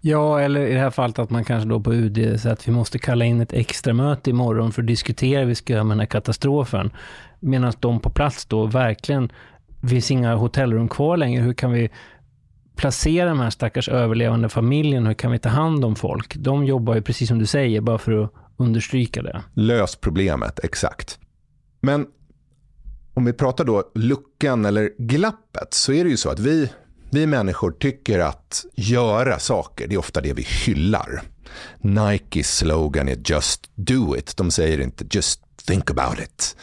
Ja, 0.00 0.40
eller 0.40 0.66
i 0.66 0.72
det 0.72 0.80
här 0.80 0.90
fallet 0.90 1.18
att 1.18 1.30
man 1.30 1.44
kanske 1.44 1.68
då 1.68 1.80
på 1.80 1.94
UD 1.94 2.40
säger 2.40 2.52
att 2.52 2.68
vi 2.68 2.72
måste 2.72 2.98
kalla 2.98 3.24
in 3.24 3.40
ett 3.40 3.52
extra 3.52 3.92
möte 3.92 4.30
imorgon 4.30 4.72
för 4.72 4.82
att 4.82 4.86
diskutera 4.86 5.40
hur 5.40 5.46
vi 5.46 5.54
ska 5.54 5.72
göra 5.72 5.84
med 5.84 5.94
den 5.94 6.00
här 6.00 6.06
katastrofen. 6.06 6.90
Medan 7.40 7.72
de 7.80 8.00
på 8.00 8.10
plats 8.10 8.46
då 8.46 8.66
verkligen, 8.66 9.32
det 9.80 9.88
finns 9.88 10.10
inga 10.10 10.34
hotellrum 10.34 10.88
kvar 10.88 11.16
längre, 11.16 11.42
hur 11.42 11.54
kan 11.54 11.72
vi 11.72 11.90
placera 12.76 13.28
de 13.28 13.40
här 13.40 13.50
stackars 13.50 13.88
överlevande 13.88 14.48
familjen, 14.48 15.06
hur 15.06 15.14
kan 15.14 15.30
vi 15.30 15.38
ta 15.38 15.48
hand 15.48 15.84
om 15.84 15.96
folk? 15.96 16.36
De 16.36 16.64
jobbar 16.64 16.94
ju 16.94 17.02
precis 17.02 17.28
som 17.28 17.38
du 17.38 17.46
säger, 17.46 17.80
bara 17.80 17.98
för 17.98 18.24
att 18.24 18.32
understryka 18.56 19.22
det. 19.22 19.42
Lös 19.54 19.96
problemet, 19.96 20.60
exakt. 20.62 21.18
Men 21.80 22.06
om 23.14 23.24
vi 23.24 23.32
pratar 23.32 23.64
då 23.64 23.90
luckan 23.94 24.64
eller 24.64 24.90
glappet 24.98 25.74
så 25.74 25.92
är 25.92 26.04
det 26.04 26.10
ju 26.10 26.16
så 26.16 26.30
att 26.30 26.38
vi, 26.38 26.72
vi 27.10 27.26
människor 27.26 27.70
tycker 27.70 28.18
att 28.18 28.64
göra 28.74 29.38
saker, 29.38 29.88
det 29.88 29.94
är 29.94 29.98
ofta 29.98 30.20
det 30.20 30.32
vi 30.32 30.42
hyllar. 30.42 31.22
Nikes 31.78 32.56
slogan 32.56 33.08
är 33.08 33.18
just 33.24 33.70
do 33.74 34.16
it. 34.16 34.36
De 34.36 34.50
säger 34.50 34.80
inte 34.80 35.04
just 35.10 35.40
think 35.66 35.90
about 35.90 36.20
it. 36.20 36.56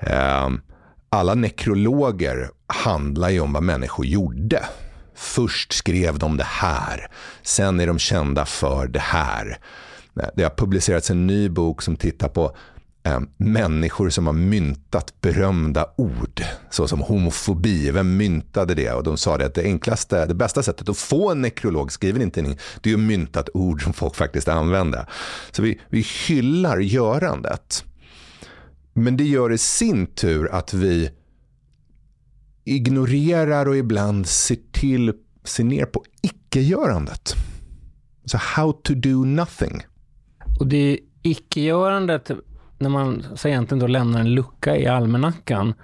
Ehm, 0.00 0.60
alla 1.08 1.34
nekrologer 1.34 2.50
handlar 2.66 3.28
ju 3.28 3.40
om 3.40 3.52
vad 3.52 3.62
människor 3.62 4.06
gjorde. 4.06 4.64
Först 5.14 5.72
skrev 5.72 6.18
de 6.18 6.36
det 6.36 6.44
här, 6.44 7.10
sen 7.42 7.80
är 7.80 7.86
de 7.86 7.98
kända 7.98 8.44
för 8.44 8.86
det 8.86 9.00
här. 9.00 9.58
Det 10.14 10.42
har 10.42 10.50
publicerats 10.50 11.10
en 11.10 11.26
ny 11.26 11.48
bok 11.48 11.82
som 11.82 11.96
tittar 11.96 12.28
på 12.28 12.56
eh, 13.02 13.20
människor 13.36 14.10
som 14.10 14.26
har 14.26 14.32
myntat 14.32 15.20
berömda 15.20 15.86
ord. 15.96 16.42
Så 16.70 16.88
som 16.88 17.00
homofobi. 17.00 17.90
Vem 17.90 18.16
myntade 18.16 18.74
det? 18.74 18.90
Och 18.90 19.02
de 19.02 19.16
sa 19.16 19.38
det 19.38 19.46
att 19.46 19.54
det 19.54 19.62
enklaste, 19.62 20.26
det 20.26 20.34
bästa 20.34 20.62
sättet 20.62 20.88
att 20.88 20.98
få 20.98 21.30
en 21.30 21.42
nekrolog 21.42 21.92
skriven 21.92 22.22
i 22.22 22.24
en 22.24 22.56
det 22.80 22.90
är 22.90 22.94
att 22.94 23.00
mynta 23.00 23.40
ett 23.40 23.50
ord 23.54 23.84
som 23.84 23.92
folk 23.92 24.14
faktiskt 24.14 24.48
använder. 24.48 25.06
Så 25.50 25.62
vi, 25.62 25.80
vi 25.88 26.06
hyllar 26.28 26.78
görandet. 26.78 27.84
Men 28.94 29.16
det 29.16 29.24
gör 29.24 29.52
i 29.52 29.58
sin 29.58 30.06
tur 30.06 30.48
att 30.52 30.74
vi 30.74 31.10
ignorerar 32.64 33.68
och 33.68 33.76
ibland 33.76 34.26
ser 34.26 34.58
till, 34.72 35.12
ser 35.44 35.64
ner 35.64 35.84
på 35.84 36.04
icke-görandet. 36.22 37.34
Så 38.24 38.38
how 38.38 38.72
to 38.72 38.94
do 38.94 39.24
nothing. 39.24 39.82
Och 40.60 40.66
det 40.66 40.92
är 40.92 40.98
icke-görandet, 41.22 42.30
när 42.78 42.88
man 42.88 43.24
så 43.34 43.48
egentligen 43.48 43.78
då 43.78 43.86
lämnar 43.86 44.20
en 44.20 44.34
lucka 44.34 44.76
i 44.76 44.86
almanackan, 44.86 45.74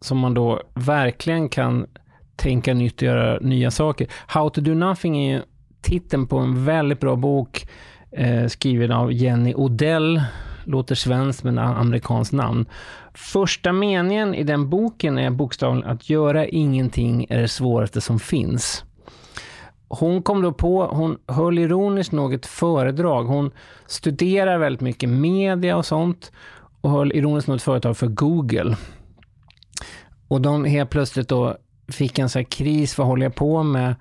som 0.00 0.18
man 0.18 0.34
då 0.34 0.62
verkligen 0.74 1.48
kan 1.48 1.86
tänka 2.36 2.74
nytt 2.74 2.96
och 2.96 3.02
göra 3.02 3.38
nya 3.40 3.70
saker. 3.70 4.06
How 4.26 4.50
to 4.50 4.60
do 4.60 4.74
nothing 4.74 5.24
är 5.24 5.44
titeln 5.82 6.26
på 6.26 6.38
en 6.38 6.64
väldigt 6.64 7.00
bra 7.00 7.16
bok 7.16 7.68
eh, 8.12 8.46
skriven 8.46 8.92
av 8.92 9.12
Jenny 9.12 9.54
Odell, 9.54 10.22
låter 10.64 10.94
svenskt 10.94 11.44
men 11.44 11.58
amerikanskt 11.58 12.32
namn. 12.32 12.66
Första 13.14 13.72
meningen 13.72 14.34
i 14.34 14.42
den 14.44 14.70
boken 14.70 15.18
är 15.18 15.30
bokstavligen 15.30 15.90
att 15.90 16.10
göra 16.10 16.46
ingenting 16.46 17.26
är 17.28 17.40
det 17.40 17.48
svåraste 17.48 18.00
som 18.00 18.18
finns. 18.18 18.84
Hon 19.88 20.22
kom 20.22 20.42
då 20.42 20.52
på, 20.52 20.86
hon 20.86 21.18
höll 21.26 21.58
ironiskt 21.58 22.12
nog 22.12 22.34
ett 22.34 22.46
föredrag. 22.46 23.24
Hon 23.24 23.50
studerar 23.86 24.58
väldigt 24.58 24.80
mycket 24.80 25.08
media 25.08 25.76
och 25.76 25.86
sånt 25.86 26.32
och 26.80 26.90
höll 26.90 27.12
ironiskt 27.12 27.48
nog 27.48 27.56
ett 27.56 27.62
företag 27.62 27.96
för 27.96 28.06
Google. 28.06 28.76
Och 30.28 30.40
de 30.40 30.64
helt 30.64 30.90
plötsligt 30.90 31.28
då 31.28 31.56
fick 31.88 32.18
en 32.18 32.28
sån 32.28 32.40
här 32.40 32.50
kris, 32.50 32.98
vad 32.98 33.06
håller 33.06 33.26
jag 33.26 33.34
på 33.34 33.62
med? 33.62 33.94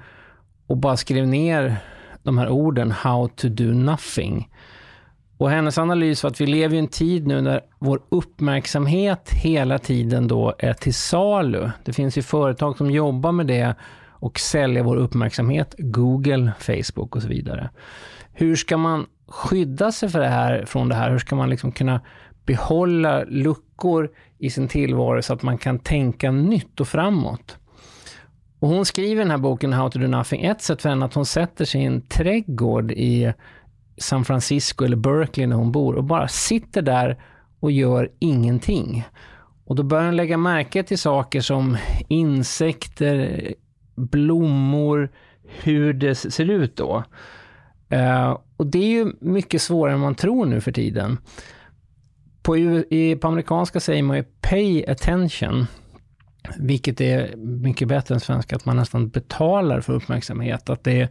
Och 0.68 0.78
bara 0.78 0.98
skrev 0.98 1.28
ner 1.28 1.78
de 2.24 2.38
här 2.38 2.50
orden, 2.50 2.92
how 2.92 3.28
to 3.28 3.48
do 3.50 3.64
nothing. 3.64 4.50
Och 5.38 5.50
hennes 5.50 5.78
analys 5.78 6.24
var 6.24 6.32
att 6.32 6.42
vi 6.42 6.46
lever 6.46 6.76
i 6.76 6.80
en 6.80 6.88
tid 6.88 7.28
nu 7.28 7.42
när 7.42 7.62
vår 7.80 8.02
uppmärksamhet 8.10 9.30
hela 9.30 9.80
tiden 9.80 10.28
då 10.28 10.54
är 10.60 10.74
till 10.74 10.94
salu. 10.94 11.70
Det 11.86 11.94
finns 11.94 12.18
ju 12.18 12.22
företag 12.22 12.78
som 12.78 12.92
jobbar 12.92 13.32
med 13.32 13.48
det 13.48 13.76
och 14.20 14.40
sälja 14.40 14.84
vår 14.84 14.96
uppmärksamhet, 14.96 15.76
Google, 15.78 16.52
Facebook 16.60 17.16
och 17.16 17.22
så 17.22 17.28
vidare. 17.28 17.70
Hur 18.34 18.56
ska 18.56 18.78
man 18.78 19.06
skydda 19.28 19.92
sig 19.92 20.10
för 20.10 20.20
det 20.20 20.28
här, 20.28 20.66
från 20.66 20.90
det 20.90 20.96
här? 20.96 21.12
Hur 21.12 21.20
ska 21.20 21.36
man 21.36 21.50
liksom 21.50 21.72
kunna 21.72 22.02
behålla 22.46 23.24
luckor 23.24 24.10
i 24.38 24.50
sin 24.50 24.68
tillvaro 24.68 25.22
så 25.22 25.34
att 25.34 25.44
man 25.44 25.58
kan 25.58 25.80
tänka 25.80 26.32
nytt 26.32 26.80
och 26.80 26.88
framåt? 26.88 27.58
Och 28.60 28.70
hon 28.70 28.86
skriver 28.86 29.16
i 29.16 29.24
den 29.24 29.32
här 29.32 29.38
boken 29.38 29.74
How 29.74 29.90
to 29.90 30.00
do 30.00 30.08
nothing, 30.08 30.44
ett 30.44 30.62
sätt 30.62 30.82
för 30.82 30.90
henne 30.90 31.06
att 31.06 31.14
hon 31.14 31.26
sätter 31.26 31.66
sig 31.66 31.82
i 31.82 31.86
en 31.86 32.02
trädgård 32.02 32.92
i 32.92 33.34
San 33.98 34.26
Francisco 34.26 34.86
eller 34.86 34.98
Berkeley 34.98 35.48
när 35.48 35.56
hon 35.56 35.72
bor 35.72 35.96
och 35.96 36.04
bara 36.04 36.28
sitter 36.28 36.82
där 36.82 37.18
och 37.60 37.72
gör 37.72 38.12
ingenting. 38.20 39.08
Och 39.66 39.76
då 39.76 39.84
börjar 39.84 40.06
hon 40.06 40.16
lägga 40.16 40.38
märke 40.38 40.84
till 40.84 40.98
saker 40.98 41.42
som 41.42 41.78
insekter, 42.08 43.54
blommor, 43.98 45.10
hur 45.44 45.94
det 45.94 46.16
ser 46.16 46.50
ut 46.50 46.76
då. 46.76 47.04
Uh, 47.94 48.38
och 48.58 48.68
det 48.68 48.80
är 48.80 48.90
ju 48.90 49.12
mycket 49.20 49.62
svårare 49.62 49.94
än 49.94 50.00
man 50.00 50.16
tror 50.16 50.46
nu 50.46 50.62
för 50.62 50.72
tiden. 50.72 51.18
På, 52.42 52.58
i, 52.58 53.18
på 53.22 53.28
amerikanska 53.28 53.80
säger 53.80 54.04
man 54.04 54.18
ju 54.18 54.24
pay 54.42 54.86
attention, 54.86 55.66
vilket 56.58 57.02
är 57.02 57.36
mycket 57.38 57.88
bättre 57.88 58.16
än 58.16 58.20
svenska, 58.20 58.56
att 58.56 58.66
man 58.66 58.76
nästan 58.76 59.10
betalar 59.10 59.82
för 59.82 59.94
uppmärksamhet. 59.94 60.70
Att 60.70 60.84
det 60.84 61.10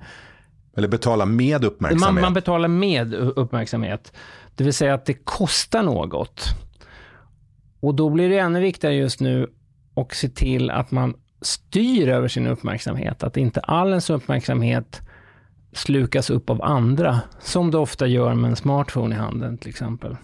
Eller 0.77 0.89
betalar 0.89 1.27
med 1.27 1.65
uppmärksamhet. 1.65 2.15
Man, 2.15 2.23
man 2.23 2.35
betalar 2.35 2.69
med 2.69 3.15
uppmärksamhet. 3.15 4.13
Det 4.55 4.65
vill 4.65 4.75
säga 4.75 4.95
att 4.95 5.07
det 5.07 5.15
kostar 5.25 5.83
något. 5.83 6.45
Och 7.81 7.95
då 7.95 8.11
blir 8.11 8.29
det 8.29 8.39
ännu 8.39 8.61
viktigare 8.61 8.95
just 8.95 9.21
nu 9.21 9.51
att 9.95 10.15
se 10.15 10.29
till 10.29 10.71
att 10.71 10.91
man 10.91 11.15
styr 11.41 12.09
över 12.09 12.29
sin 12.29 12.47
uppmärksamhet. 12.47 13.23
Att 13.23 13.37
inte 13.37 13.61
all 13.61 13.89
ens 13.89 14.11
uppmärksamhet 14.11 15.01
slukas 15.73 16.31
upp 16.31 16.51
av 16.51 16.63
andra, 16.63 17.21
som 17.41 17.71
det 17.71 17.79
ofta 17.79 18.07
gör 18.07 18.35
med 18.35 18.51
en 18.51 18.57
smartphone 18.57 19.15
i 19.15 19.19
handen 19.19 19.59
till 19.59 19.71
exempel. 19.71 20.17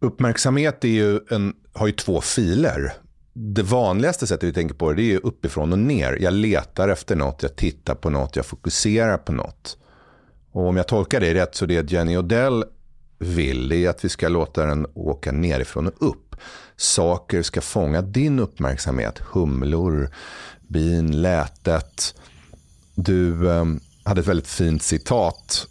Uppmärksamhet 0.00 0.84
är 0.84 0.88
ju 0.88 1.20
en, 1.30 1.54
har 1.72 1.86
ju 1.86 1.92
två 1.92 2.20
filer. 2.20 2.92
Det 3.32 3.62
vanligaste 3.62 4.26
sättet 4.26 4.48
vi 4.48 4.52
tänker 4.52 4.74
på 4.74 4.92
det 4.92 5.12
är 5.12 5.26
uppifrån 5.26 5.72
och 5.72 5.78
ner. 5.78 6.18
Jag 6.20 6.34
letar 6.34 6.88
efter 6.88 7.16
något, 7.16 7.42
jag 7.42 7.56
tittar 7.56 7.94
på 7.94 8.10
något, 8.10 8.36
jag 8.36 8.46
fokuserar 8.46 9.18
på 9.18 9.32
något. 9.32 9.78
Och 10.52 10.66
om 10.68 10.76
jag 10.76 10.88
tolkar 10.88 11.20
det 11.20 11.34
rätt 11.34 11.54
så 11.54 11.66
det 11.66 11.90
Jenny 11.90 12.16
Odell 12.16 12.64
vill 13.18 13.72
är 13.72 13.88
att 13.88 14.04
vi 14.04 14.08
ska 14.08 14.28
låta 14.28 14.66
den 14.66 14.86
åka 14.94 15.32
nerifrån 15.32 15.86
och 15.86 16.08
upp 16.08 16.21
upp. 16.32 16.40
Saker 16.76 17.42
ska 17.42 17.60
fånga 17.60 18.02
din 18.02 18.38
uppmärksamhet. 18.38 19.18
Humlor, 19.18 20.10
bin, 20.68 21.22
lätet. 21.22 22.14
Du 22.94 23.50
eh, 23.50 23.64
hade 24.04 24.20
ett 24.20 24.26
väldigt 24.26 24.48
fint 24.48 24.82
citat 24.82 25.66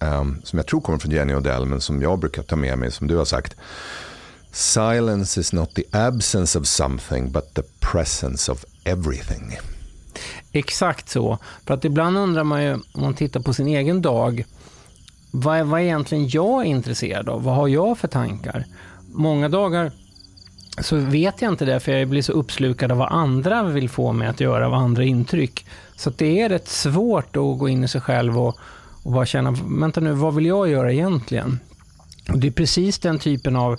eh, 0.00 0.24
som 0.44 0.58
jag 0.58 0.66
tror 0.66 0.80
kommer 0.80 0.98
från 0.98 1.12
Jenny 1.12 1.34
Odell 1.34 1.64
men 1.64 1.80
som 1.80 2.02
jag 2.02 2.18
brukar 2.18 2.42
ta 2.42 2.56
med 2.56 2.78
mig 2.78 2.90
som 2.92 3.06
du 3.06 3.16
har 3.16 3.24
sagt. 3.24 3.56
Silence 4.52 5.40
is 5.40 5.52
not 5.52 5.74
the 5.74 5.84
absence 5.92 6.58
of 6.58 6.66
something 6.66 7.32
but 7.32 7.54
the 7.54 7.62
presence 7.80 8.52
of 8.52 8.64
everything. 8.84 9.58
Exakt 10.52 11.08
så. 11.08 11.38
För 11.66 11.74
att 11.74 11.84
ibland 11.84 12.18
undrar 12.18 12.44
man 12.44 12.64
ju, 12.64 12.74
om 12.74 13.02
man 13.02 13.14
tittar 13.14 13.40
på 13.40 13.54
sin 13.54 13.66
egen 13.66 14.02
dag, 14.02 14.44
vad 15.30 15.58
är, 15.58 15.64
vad 15.64 15.80
är 15.80 15.84
egentligen 15.84 16.28
jag 16.28 16.64
intresserad 16.64 17.28
av? 17.28 17.42
Vad 17.42 17.54
har 17.54 17.68
jag 17.68 17.98
för 17.98 18.08
tankar? 18.08 18.64
Många 19.08 19.48
dagar 19.48 19.92
så 20.80 20.96
vet 20.96 21.42
jag 21.42 21.52
inte 21.52 21.64
det, 21.64 21.80
för 21.80 21.92
jag 21.92 22.08
blir 22.08 22.22
så 22.22 22.32
uppslukad 22.32 22.92
av 22.92 22.98
vad 22.98 23.12
andra 23.12 23.62
vill 23.62 23.88
få 23.88 24.12
mig 24.12 24.28
att 24.28 24.40
göra, 24.40 24.66
av 24.66 24.74
andra 24.74 25.04
intryck. 25.04 25.66
Så 25.96 26.10
det 26.10 26.40
är 26.40 26.48
rätt 26.48 26.68
svårt 26.68 27.36
att 27.36 27.58
gå 27.58 27.68
in 27.68 27.84
i 27.84 27.88
sig 27.88 28.00
själv 28.00 28.38
och, 28.38 28.58
och 29.02 29.12
bara 29.12 29.26
känna, 29.26 29.56
vänta 29.80 30.00
nu, 30.00 30.12
vad 30.12 30.34
vill 30.34 30.46
jag 30.46 30.68
göra 30.68 30.92
egentligen? 30.92 31.58
Och 32.32 32.38
det 32.38 32.46
är 32.46 32.50
precis 32.52 32.98
den 32.98 33.18
typen 33.18 33.56
av 33.56 33.78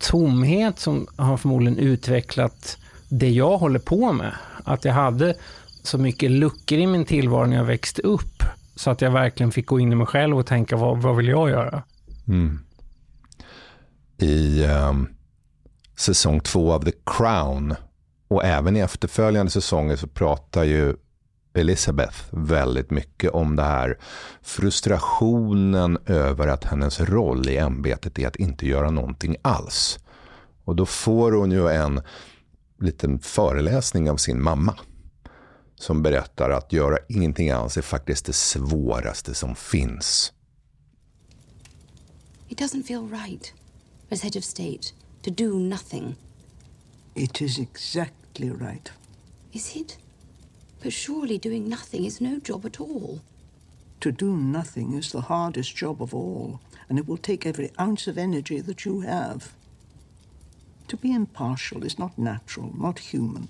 tomhet 0.00 0.78
som 0.78 1.06
har 1.16 1.36
förmodligen 1.36 1.78
utvecklat 1.78 2.78
det 3.08 3.30
jag 3.30 3.58
håller 3.58 3.78
på 3.78 4.12
med. 4.12 4.32
Att 4.64 4.84
jag 4.84 4.92
hade 4.92 5.34
så 5.82 5.98
mycket 5.98 6.30
luckor 6.30 6.78
i 6.78 6.86
min 6.86 7.04
tillvaro 7.04 7.46
när 7.46 7.56
jag 7.56 7.64
växte 7.64 8.02
upp. 8.02 8.42
Så 8.76 8.90
att 8.90 9.00
jag 9.00 9.10
verkligen 9.10 9.52
fick 9.52 9.66
gå 9.66 9.80
in 9.80 9.92
i 9.92 9.94
mig 9.94 10.06
själv 10.06 10.38
och 10.38 10.46
tänka, 10.46 10.76
vad, 10.76 11.02
vad 11.02 11.16
vill 11.16 11.28
jag 11.28 11.50
göra? 11.50 11.82
Mm. 12.28 12.58
I 14.18 14.64
um, 14.64 15.08
säsong 16.00 16.40
två 16.40 16.72
av 16.72 16.84
The 16.84 16.92
Crown 17.06 17.74
och 18.28 18.44
även 18.44 18.76
i 18.76 18.80
efterföljande 18.80 19.52
säsonger 19.52 19.96
så 19.96 20.06
pratar 20.06 20.64
ju 20.64 20.96
Elizabeth 21.54 22.16
väldigt 22.30 22.90
mycket 22.90 23.30
om 23.30 23.56
det 23.56 23.62
här. 23.62 23.98
Frustrationen 24.42 25.98
över 26.06 26.48
att 26.48 26.64
hennes 26.64 27.00
roll 27.00 27.48
i 27.48 27.56
ämbetet 27.56 28.18
är 28.18 28.28
att 28.28 28.36
inte 28.36 28.66
göra 28.66 28.90
någonting 28.90 29.36
alls. 29.42 29.98
Och 30.64 30.76
då 30.76 30.86
får 30.86 31.32
hon 31.32 31.50
ju 31.50 31.68
en 31.68 32.02
liten 32.80 33.18
föreläsning 33.18 34.10
av 34.10 34.16
sin 34.16 34.42
mamma. 34.42 34.74
Som 35.74 36.02
berättar 36.02 36.50
att 36.50 36.72
göra 36.72 36.98
ingenting 37.08 37.50
alls 37.50 37.76
är 37.76 37.82
faktiskt 37.82 38.26
det 38.26 38.32
svåraste 38.32 39.34
som 39.34 39.54
finns. 39.54 40.32
It 42.48 42.60
doesn't 42.60 42.82
feel 42.82 43.08
right 43.08 43.52
as 44.10 44.22
head 44.22 44.38
of 44.38 44.44
state 44.44 44.99
to 45.22 45.30
do 45.30 45.58
nothing. 45.58 46.16
It 47.14 47.42
is 47.42 47.58
exactly 47.58 48.50
right. 48.50 48.90
Is 49.52 49.76
it? 49.76 49.98
But 50.82 50.92
surely 50.92 51.36
doing 51.36 51.68
nothing 51.68 52.04
is 52.04 52.20
no 52.20 52.38
job 52.38 52.64
at 52.64 52.80
all. 52.80 53.20
To 54.00 54.10
do 54.10 54.34
nothing 54.34 54.94
is 54.94 55.12
the 55.12 55.22
hardest 55.22 55.76
job 55.76 56.00
of 56.00 56.14
all, 56.14 56.60
and 56.88 56.98
it 56.98 57.06
will 57.06 57.18
take 57.18 57.44
every 57.44 57.70
ounce 57.78 58.06
of 58.06 58.16
energy 58.16 58.60
that 58.60 58.86
you 58.86 59.00
have. 59.00 59.52
To 60.88 60.96
be 60.96 61.12
impartial 61.12 61.84
is 61.84 61.98
not 61.98 62.18
natural, 62.18 62.72
not 62.74 62.98
human. 62.98 63.48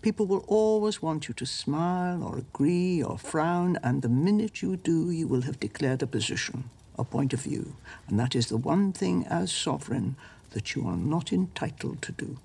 People 0.00 0.26
will 0.26 0.44
always 0.46 1.02
want 1.02 1.26
you 1.26 1.34
to 1.34 1.44
smile 1.44 2.22
or 2.22 2.38
agree 2.38 3.02
or 3.02 3.18
frown, 3.18 3.78
and 3.82 4.00
the 4.00 4.08
minute 4.08 4.62
you 4.62 4.76
do, 4.76 5.10
you 5.10 5.26
will 5.26 5.42
have 5.42 5.58
declared 5.58 6.02
a 6.02 6.06
position, 6.06 6.70
a 6.96 7.02
point 7.02 7.32
of 7.32 7.42
view, 7.42 7.74
and 8.06 8.18
that 8.20 8.36
is 8.36 8.46
the 8.46 8.56
one 8.56 8.92
thing 8.92 9.26
as 9.26 9.50
sovereign 9.50 10.14
that 10.52 10.76
you 10.76 10.88
are 10.88 10.96
not 10.96 11.32
entitled 11.32 12.00
to 12.00 12.12
do. 12.12 12.36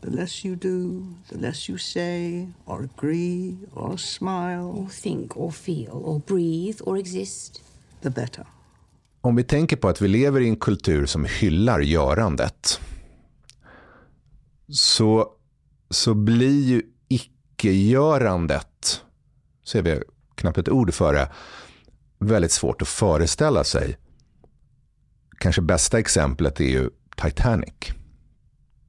The 0.00 0.10
less 0.10 0.44
you 0.44 0.56
do, 0.56 1.06
the 1.28 1.38
less 1.38 1.68
you 1.68 1.78
say, 1.78 2.48
or 2.64 2.82
agree, 2.82 3.56
or 3.74 3.96
smile, 3.98 4.64
or 4.64 4.88
think, 4.88 5.36
or 5.36 5.52
feel, 5.52 5.90
or 5.92 6.18
breathe, 6.26 6.80
or 6.84 6.98
exist, 6.98 7.62
the 8.00 8.10
better. 8.10 8.46
Om 9.20 9.36
vi 9.36 9.44
tänker 9.44 9.76
på 9.76 9.88
att 9.88 10.00
vi 10.00 10.08
lever 10.08 10.40
i 10.40 10.48
en 10.48 10.56
kultur 10.56 11.06
som 11.06 11.24
hyllar 11.24 11.80
görandet, 11.80 12.80
så, 14.68 15.28
så 15.90 16.14
blir 16.14 16.62
ju 16.62 16.82
icke-görandet, 17.08 19.02
ser 19.64 19.82
vi 19.82 20.02
knappt 20.34 20.58
ett 20.58 20.68
ord 20.68 20.94
för 20.94 21.14
det, 21.14 21.28
väldigt 22.18 22.52
svårt 22.52 22.82
att 22.82 22.88
föreställa 22.88 23.64
sig. 23.64 23.96
Kanske 25.40 25.62
bästa 25.62 25.98
exemplet 25.98 26.60
är 26.60 26.64
ju 26.64 26.90
Titanic. 27.16 27.74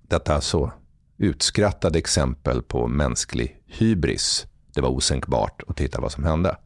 Detta 0.02 0.42
så 0.42 0.72
utskrattade 1.18 2.00
exempel 2.00 2.62
på 2.62 2.88
mänsklig 2.88 3.62
hybris. 3.66 4.46
Det 4.74 4.82
var 4.82 4.90
osänkbart 4.90 5.64
att 5.68 5.78
titta 5.78 6.02
vad 6.02 6.12
som 6.12 6.24
hände. 6.24 6.58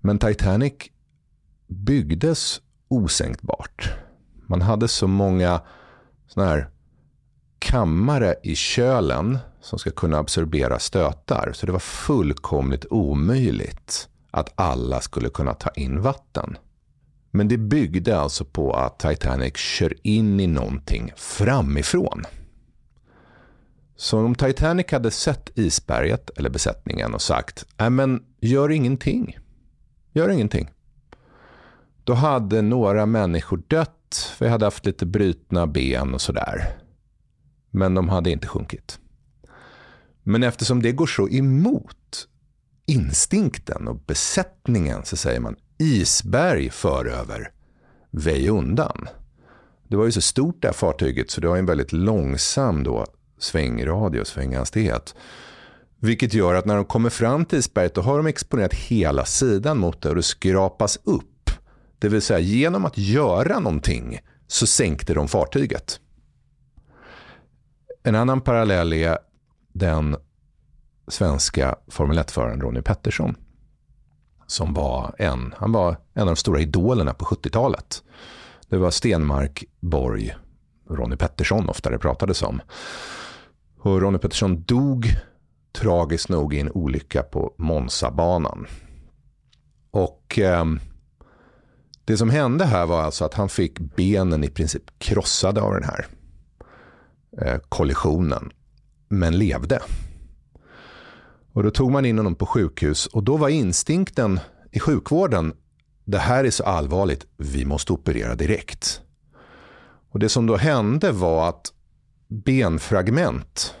Men 0.00 0.18
Titanic 0.18 0.72
byggdes 1.66 2.60
osänkbart. 2.88 3.92
Man 4.46 4.62
hade 4.62 4.88
så 4.88 5.06
många 5.06 5.60
såna 6.26 6.46
här 6.46 6.70
kammare 7.58 8.34
i 8.42 8.54
kölen 8.54 9.38
som 9.60 9.78
ska 9.78 9.90
kunna 9.90 10.18
absorbera 10.18 10.78
stötar. 10.78 11.52
Så 11.54 11.66
det 11.66 11.72
var 11.72 11.78
fullkomligt 11.78 12.86
omöjligt 12.90 14.08
att 14.30 14.52
alla 14.54 15.00
skulle 15.00 15.28
kunna 15.28 15.54
ta 15.54 15.70
in 15.70 16.02
vatten. 16.02 16.56
Men 17.30 17.48
det 17.48 17.58
byggde 17.58 18.18
alltså 18.18 18.44
på 18.44 18.72
att 18.72 18.98
Titanic 18.98 19.56
kör 19.56 19.94
in 20.02 20.40
i 20.40 20.46
någonting 20.46 21.12
framifrån. 21.16 22.24
Så 23.96 24.18
om 24.18 24.34
Titanic 24.34 24.86
hade 24.92 25.10
sett 25.10 25.58
isberget 25.58 26.30
eller 26.36 26.50
besättningen 26.50 27.14
och 27.14 27.22
sagt, 27.22 27.66
nej 27.76 27.90
men 27.90 28.22
gör 28.40 28.70
ingenting. 28.70 29.38
Gör 30.12 30.28
ingenting. 30.28 30.70
Då 32.04 32.14
hade 32.14 32.62
några 32.62 33.06
människor 33.06 33.62
dött. 33.68 34.32
Vi 34.40 34.48
hade 34.48 34.64
haft 34.64 34.86
lite 34.86 35.06
brutna 35.06 35.66
ben 35.66 36.14
och 36.14 36.20
sådär. 36.20 36.76
Men 37.70 37.94
de 37.94 38.08
hade 38.08 38.30
inte 38.30 38.46
sjunkit. 38.46 38.98
Men 40.22 40.42
eftersom 40.42 40.82
det 40.82 40.92
går 40.92 41.06
så 41.06 41.28
emot 41.28 42.28
instinkten 42.86 43.88
och 43.88 43.96
besättningen 43.96 45.04
så 45.04 45.16
säger 45.16 45.40
man 45.40 45.56
isberg 45.80 46.70
föröver, 46.70 47.52
väj 48.10 48.48
undan. 48.48 49.08
Det 49.88 49.96
var 49.96 50.04
ju 50.04 50.12
så 50.12 50.20
stort 50.20 50.62
det 50.62 50.68
här 50.68 50.72
fartyget 50.72 51.30
så 51.30 51.40
det 51.40 51.48
har 51.48 51.56
en 51.56 51.66
väldigt 51.66 51.92
långsam 51.92 52.82
då 52.82 53.06
svängradie 53.38 54.20
och 54.20 54.26
svänghastighet. 54.26 55.14
Vilket 55.98 56.34
gör 56.34 56.54
att 56.54 56.64
när 56.64 56.76
de 56.76 56.84
kommer 56.84 57.10
fram 57.10 57.44
till 57.44 57.58
isberget 57.58 57.94
då 57.94 58.00
har 58.00 58.16
de 58.16 58.26
exponerat 58.26 58.74
hela 58.74 59.24
sidan 59.24 59.78
mot 59.78 60.02
det 60.02 60.08
och 60.08 60.14
det 60.14 60.22
skrapas 60.22 60.98
upp. 61.04 61.50
Det 61.98 62.08
vill 62.08 62.22
säga 62.22 62.38
genom 62.38 62.84
att 62.84 62.98
göra 62.98 63.58
någonting 63.58 64.20
så 64.46 64.66
sänkte 64.66 65.14
de 65.14 65.28
fartyget. 65.28 66.00
En 68.02 68.14
annan 68.14 68.40
parallell 68.40 68.92
är 68.92 69.18
den 69.72 70.16
svenska 71.08 71.76
Formel 71.88 72.18
1-föraren 72.18 72.60
Ronny 72.60 72.82
Pettersson. 72.82 73.36
Som 74.50 74.74
var 74.74 75.14
en, 75.18 75.54
han 75.56 75.72
var 75.72 75.96
en 76.14 76.22
av 76.22 76.26
de 76.26 76.36
stora 76.36 76.60
idolerna 76.60 77.14
på 77.14 77.24
70-talet. 77.24 78.02
Det 78.68 78.76
var 78.76 78.90
Stenmark, 78.90 79.64
Borg, 79.80 80.36
Ronnie 80.88 81.16
Pettersson 81.16 81.68
ofta 81.68 81.90
det 81.90 81.98
pratades 81.98 82.42
om. 82.42 82.60
Och 83.78 84.00
Ronnie 84.00 84.18
Pettersson 84.18 84.62
dog 84.62 85.06
tragiskt 85.72 86.28
nog 86.28 86.54
i 86.54 86.60
en 86.60 86.70
olycka 86.70 87.22
på 87.22 87.54
Monzabanan. 87.58 88.66
Och 89.90 90.38
eh, 90.38 90.64
det 92.04 92.16
som 92.16 92.30
hände 92.30 92.64
här 92.64 92.86
var 92.86 93.02
alltså 93.02 93.24
att 93.24 93.34
han 93.34 93.48
fick 93.48 93.78
benen 93.78 94.44
i 94.44 94.48
princip 94.48 94.98
krossade 94.98 95.60
av 95.60 95.74
den 95.74 95.84
här 95.84 96.06
eh, 97.42 97.60
kollisionen. 97.68 98.52
Men 99.08 99.38
levde. 99.38 99.80
Och 101.52 101.62
då 101.62 101.70
tog 101.70 101.90
man 101.90 102.06
in 102.06 102.18
honom 102.18 102.34
på 102.34 102.46
sjukhus 102.46 103.06
och 103.06 103.22
då 103.22 103.36
var 103.36 103.48
instinkten 103.48 104.40
i 104.72 104.80
sjukvården 104.80 105.52
det 106.10 106.18
här 106.18 106.44
är 106.44 106.50
så 106.50 106.64
allvarligt, 106.64 107.26
vi 107.36 107.64
måste 107.64 107.92
operera 107.92 108.34
direkt. 108.34 109.00
Och 110.10 110.18
Det 110.18 110.28
som 110.28 110.46
då 110.46 110.56
hände 110.56 111.12
var 111.12 111.48
att 111.48 111.72
benfragment. 112.28 113.74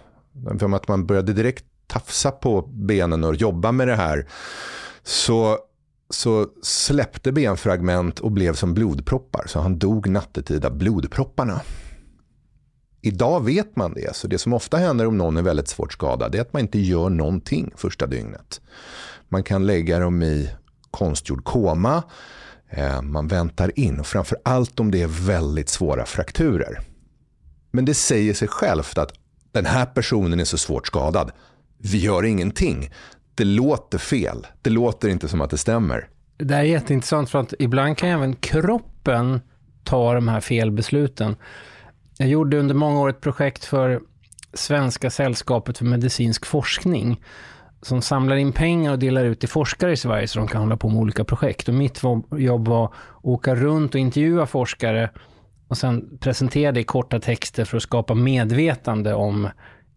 För 0.58 0.76
att 0.76 0.88
man 0.88 1.06
började 1.06 1.32
direkt 1.32 1.64
tafsa 1.86 2.30
på 2.30 2.62
benen 2.62 3.24
och 3.24 3.34
jobba 3.34 3.72
med 3.72 3.88
det 3.88 3.96
här. 3.96 4.28
Så, 5.02 5.58
så 6.10 6.46
släppte 6.62 7.32
benfragment 7.32 8.20
och 8.20 8.32
blev 8.32 8.54
som 8.54 8.74
blodproppar. 8.74 9.44
Så 9.46 9.60
han 9.60 9.78
dog 9.78 10.08
nattetid 10.08 10.64
av 10.64 10.76
blodpropparna. 10.76 11.60
Idag 13.02 13.44
vet 13.44 13.76
man 13.76 13.94
det. 13.94 14.16
Så 14.16 14.28
det 14.28 14.38
som 14.38 14.52
ofta 14.52 14.76
händer 14.76 15.06
om 15.06 15.18
någon 15.18 15.36
är 15.36 15.42
väldigt 15.42 15.68
svårt 15.68 15.92
skadad 15.92 16.34
är 16.34 16.40
att 16.40 16.52
man 16.52 16.62
inte 16.62 16.78
gör 16.78 17.10
någonting 17.10 17.72
första 17.76 18.06
dygnet. 18.06 18.60
Man 19.28 19.42
kan 19.42 19.66
lägga 19.66 19.98
dem 19.98 20.22
i 20.22 20.50
konstgjord 20.90 21.44
koma 21.44 22.02
eh, 22.70 23.02
man 23.02 23.28
väntar 23.28 23.78
in, 23.78 24.00
och 24.00 24.06
framför 24.06 24.38
allt 24.42 24.80
om 24.80 24.90
det 24.90 25.02
är 25.02 25.26
väldigt 25.26 25.68
svåra 25.68 26.04
frakturer. 26.04 26.80
Men 27.70 27.84
det 27.84 27.94
säger 27.94 28.34
sig 28.34 28.48
självt 28.48 28.98
att 28.98 29.12
den 29.52 29.66
här 29.66 29.86
personen 29.86 30.40
är 30.40 30.44
så 30.44 30.58
svårt 30.58 30.86
skadad. 30.86 31.32
Vi 31.78 31.98
gör 31.98 32.24
ingenting. 32.24 32.90
Det 33.34 33.44
låter 33.44 33.98
fel. 33.98 34.46
Det 34.62 34.70
låter 34.70 35.08
inte 35.08 35.28
som 35.28 35.40
att 35.40 35.50
det 35.50 35.58
stämmer. 35.58 36.08
Det 36.36 36.54
här 36.54 36.60
är 36.60 36.66
jätteintressant 36.66 37.30
för 37.30 37.38
att 37.38 37.54
ibland 37.58 37.98
kan 37.98 38.08
även 38.08 38.36
kroppen 38.36 39.40
ta 39.84 40.14
de 40.14 40.28
här 40.28 40.40
felbesluten. 40.40 41.36
Jag 42.20 42.28
gjorde 42.28 42.58
under 42.58 42.74
många 42.74 43.00
år 43.00 43.08
ett 43.08 43.20
projekt 43.20 43.64
för 43.64 44.00
Svenska 44.52 45.10
sällskapet 45.10 45.78
för 45.78 45.84
medicinsk 45.84 46.46
forskning 46.46 47.20
som 47.82 48.02
samlar 48.02 48.36
in 48.36 48.52
pengar 48.52 48.92
och 48.92 48.98
delar 48.98 49.24
ut 49.24 49.40
till 49.40 49.48
forskare 49.48 49.92
i 49.92 49.96
Sverige 49.96 50.28
så 50.28 50.38
de 50.38 50.48
kan 50.48 50.60
hålla 50.60 50.76
på 50.76 50.88
med 50.88 50.98
olika 50.98 51.24
projekt. 51.24 51.68
Och 51.68 51.74
mitt 51.74 52.02
jobb 52.38 52.68
var 52.68 52.84
att 52.84 52.92
åka 53.22 53.54
runt 53.54 53.94
och 53.94 54.00
intervjua 54.00 54.46
forskare 54.46 55.10
och 55.68 55.78
sen 55.78 56.18
presentera 56.18 56.72
det 56.72 56.80
i 56.80 56.84
korta 56.84 57.20
texter 57.20 57.64
för 57.64 57.76
att 57.76 57.82
skapa 57.82 58.14
medvetande 58.14 59.14
om 59.14 59.48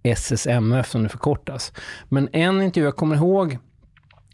SSMF 0.03 0.89
som 0.89 1.03
det 1.03 1.09
förkortas. 1.09 1.73
Men 2.09 2.29
en 2.33 2.62
intervju, 2.62 2.88
jag 2.88 2.95
kommer 2.95 3.15
ihåg, 3.15 3.57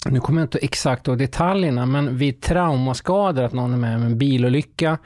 nu 0.05 0.19
kommer 0.19 0.41
jag 0.41 0.45
inte 0.45 0.57
exakt 0.57 1.07
ihåg 1.07 1.17
detaljerna, 1.17 1.85
men 1.85 2.17
vid 2.17 2.41
traumaskador, 2.41 3.43
att 3.43 3.53
någon 3.53 3.73
är 3.73 3.77
med 3.77 3.95
om 3.95 4.03
en 4.03 4.17
bilolycka, 4.17 4.97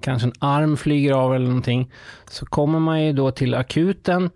kanske 0.00 0.28
en 0.28 0.34
arm 0.38 0.76
flyger 0.76 1.12
av 1.12 1.34
eller 1.34 1.46
någonting, 1.46 1.90
så 2.30 2.46
kommer 2.46 2.78
man 2.78 3.04
ju 3.04 3.12
då 3.12 3.30
till 3.30 3.54
akuten 3.54 4.30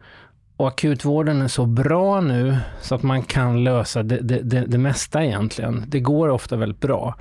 och 0.61 0.69
akutvården 0.69 1.43
är 1.43 1.49
så 1.49 1.67
bra 1.67 2.21
nu 2.21 2.57
så 2.81 2.95
att 2.95 3.03
man 3.03 3.23
kan 3.23 3.65
lösa 3.65 4.03
det, 4.03 4.19
det, 4.21 4.41
det, 4.43 4.65
det, 4.67 4.79
mesta 4.79 5.25
egentligen. 5.25 5.85
Det 5.89 6.01
går 6.01 6.29
ofta 6.29 6.57
väldigt 6.57 6.81
bra. 6.81 7.15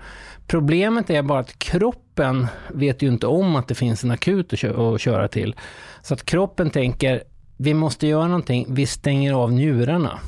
Problemet 0.47 1.09
är 1.09 1.21
bara 1.21 1.39
att 1.39 1.59
kroppen 1.59 2.47
vet 2.73 3.01
ju 3.01 3.07
inte 3.07 3.27
om 3.27 3.55
att 3.55 3.67
det 3.67 3.75
finns 3.75 4.03
en 4.03 4.11
akut 4.11 4.53
att, 4.53 4.59
kö 4.59 4.93
att 4.93 5.01
köra 5.01 5.27
till. 5.27 5.55
Så 6.01 6.13
att 6.13 6.25
kroppen 6.25 6.69
tänker, 6.69 7.23
vi 7.57 7.73
måste 7.73 8.07
göra 8.07 8.27
någonting, 8.27 8.65
vi 8.69 8.85
stänger 8.85 9.33
av 9.33 9.51
njurarna. 9.51 10.19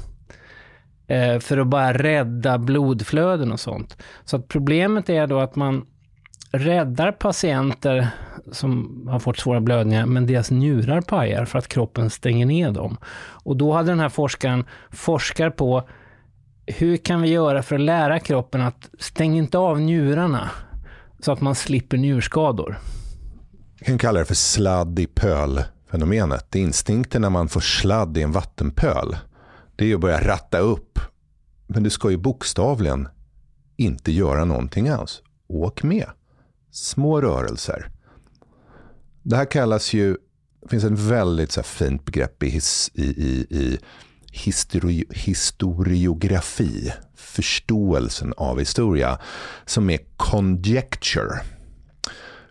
Eh, 1.08 1.40
för 1.40 1.58
att 1.58 1.68
bara 1.68 1.94
rädda 1.94 2.58
blodflöden 2.58 3.52
och 3.52 3.60
sånt. 3.60 3.98
Så 4.26 4.36
att 4.36 4.48
problemet 4.48 5.10
är 5.10 5.28
då 5.28 5.40
att 5.40 5.56
man 5.56 5.86
räddar 6.52 7.12
patienter 7.12 8.08
som 8.52 9.02
har 9.12 9.20
fått 9.20 9.40
svåra 9.40 9.62
blödningar, 9.62 10.06
men 10.06 10.28
deras 10.28 10.52
njurar 10.52 11.02
pajar 11.02 11.46
för 11.46 11.60
att 11.60 11.68
kroppen 11.68 12.10
stänger 12.10 12.46
ner 12.46 12.72
dem. 12.72 12.98
Och 13.44 13.58
då 13.58 13.74
hade 13.74 13.92
den 13.92 14.00
här 14.00 14.10
forskaren 14.10 14.66
forskar 14.90 15.50
på 15.50 15.90
hur 16.66 16.98
kan 16.98 17.22
vi 17.22 17.30
göra 17.30 17.64
för 17.64 17.76
att 17.76 17.82
lära 17.82 18.20
kroppen 18.20 18.62
att 18.62 18.90
stänga 19.00 19.38
inte 19.38 19.58
av 19.58 19.82
njurarna 19.82 20.50
så 21.20 21.32
att 21.32 21.42
man 21.42 21.56
slipper 21.56 21.98
njurskador. 21.98 22.80
Vi 23.80 23.86
kan 23.86 23.98
kalla 23.98 24.20
det 24.20 24.26
för 24.26 24.36
sladd 24.36 25.00
i 25.00 25.08
pöl-fenomenet. 25.08 26.46
Det 26.50 26.60
är 26.60 26.64
instinkten 26.64 27.22
när 27.22 27.30
man 27.30 27.50
får 27.50 27.60
sladd 27.60 28.18
i 28.18 28.22
en 28.22 28.32
vattenpöl. 28.32 29.16
Det 29.76 29.92
är 29.92 29.96
att 29.96 30.02
börja 30.02 30.28
ratta 30.28 30.60
upp. 30.60 31.00
Men 31.68 31.84
du 31.84 31.90
ska 31.90 32.10
ju 32.12 32.18
bokstavligen 32.18 33.08
inte 33.78 34.12
göra 34.12 34.46
någonting 34.46 34.90
alls. 34.90 35.22
Åk 35.48 35.84
med. 35.84 36.06
Små 36.72 37.22
rörelser. 37.22 37.90
Det 39.24 39.36
här 39.36 39.46
kallas 39.46 39.94
ju, 39.94 40.18
det 40.62 40.70
finns 40.70 40.84
ett 40.84 41.00
väldigt 41.00 41.52
så 41.52 41.64
fint 41.64 42.06
begrepp 42.06 42.44
i, 42.44 42.50
his, 42.50 42.92
i, 42.94 43.04
i, 43.04 43.48
i 43.50 43.80
histori, 44.32 45.06
historiografi, 45.10 46.94
förståelsen 47.16 48.34
av 48.38 48.60
historia, 48.60 49.20
som 49.66 49.90
är 49.90 50.00
conjecture. 50.18 51.42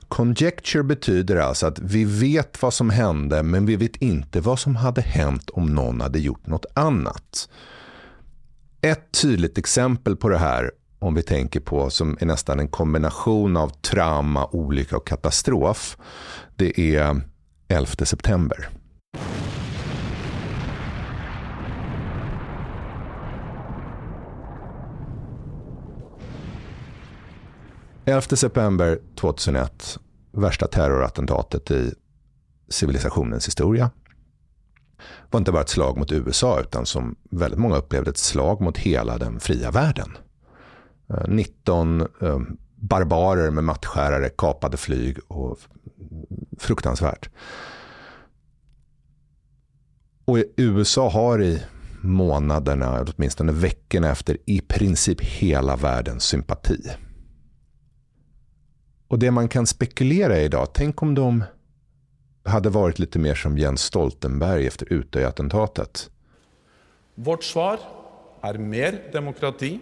Conjecture 0.09 0.85
betyder 0.85 1.37
alltså 1.37 1.67
att 1.67 1.79
vi 1.79 2.05
vet 2.05 2.63
vad 2.63 2.75
som 2.75 2.91
hände 2.91 3.43
men 3.43 3.67
vi 3.67 3.77
vet 3.77 3.97
inte 3.97 4.41
vad 4.41 4.59
som 4.59 4.77
hade 4.77 5.01
hänt 5.01 5.51
om 5.51 5.75
någon 5.75 6.01
hade 6.01 6.19
gjort 6.19 6.47
något 6.47 6.67
annat. 6.75 7.49
Ett 8.81 9.13
tydligt 9.23 9.59
exempel 9.59 10.17
på 10.17 10.29
det 10.29 10.39
här 10.39 10.71
om 11.01 11.15
vi 11.15 11.23
tänker 11.23 11.61
på 11.61 11.91
som 11.91 12.17
är 12.21 12.27
nästan 12.27 12.61
en 12.61 12.69
kombination 12.69 13.57
av 13.57 13.69
trauma, 13.69 14.49
olycka 14.53 14.97
och 14.97 15.07
katastrof. 15.07 15.97
Det 16.57 16.81
är 16.97 17.21
11 17.69 17.87
september. 18.05 18.69
–11 28.05 28.37
september 28.37 29.01
2001, 29.21 29.99
värsta 30.33 30.67
terrorattentatet 30.67 31.71
i 31.71 31.95
civilisationens 32.69 33.47
historia. 33.47 33.91
Det 34.97 35.31
var 35.31 35.39
inte 35.39 35.53
bara 35.53 35.63
ett 35.63 35.69
slag 35.69 35.99
mot 35.99 36.13
USA 36.13 36.61
utan 36.61 36.87
som 36.87 37.17
väldigt 37.31 37.61
många 37.61 37.77
upplevde 37.77 38.11
ett 38.11 38.19
slag 38.19 38.61
mot 38.61 38.79
hela 38.79 39.19
den 39.19 39.41
fria 39.41 39.71
världen. 39.71 40.17
Eh, 41.11 41.29
19 41.29 42.01
eh, 42.01 42.39
barbarer 42.75 43.51
med 43.51 43.65
mattskärare, 43.65 44.29
kapade 44.29 44.77
flyg 44.77 45.19
och 45.29 45.59
fruktansvärt. 46.59 47.31
Och 50.25 50.39
USA 50.57 51.09
har 51.09 51.43
i 51.43 51.63
månaderna, 52.01 53.05
åtminstone 53.09 53.53
veckorna 53.53 54.11
efter, 54.11 54.37
i 54.47 54.61
princip 54.61 55.21
hela 55.21 55.77
världens 55.77 56.25
sympati. 56.25 56.91
Och 59.09 59.19
det 59.19 59.31
man 59.31 59.49
kan 59.49 59.67
spekulera 59.67 60.39
i 60.39 60.45
idag, 60.45 60.69
tänk 60.73 61.03
om 61.03 61.15
de 61.15 61.45
hade 62.45 62.71
varit 62.71 62.99
lite 62.99 63.19
mer 63.19 63.35
som 63.35 63.59
Jens 63.59 63.83
Stoltenberg 63.83 64.67
efter 64.67 64.93
Utöya-attentatet. 64.93 66.11
Vårt 67.15 67.45
svar 67.45 67.79
är 68.41 68.55
mer 68.59 69.11
demokrati, 69.13 69.81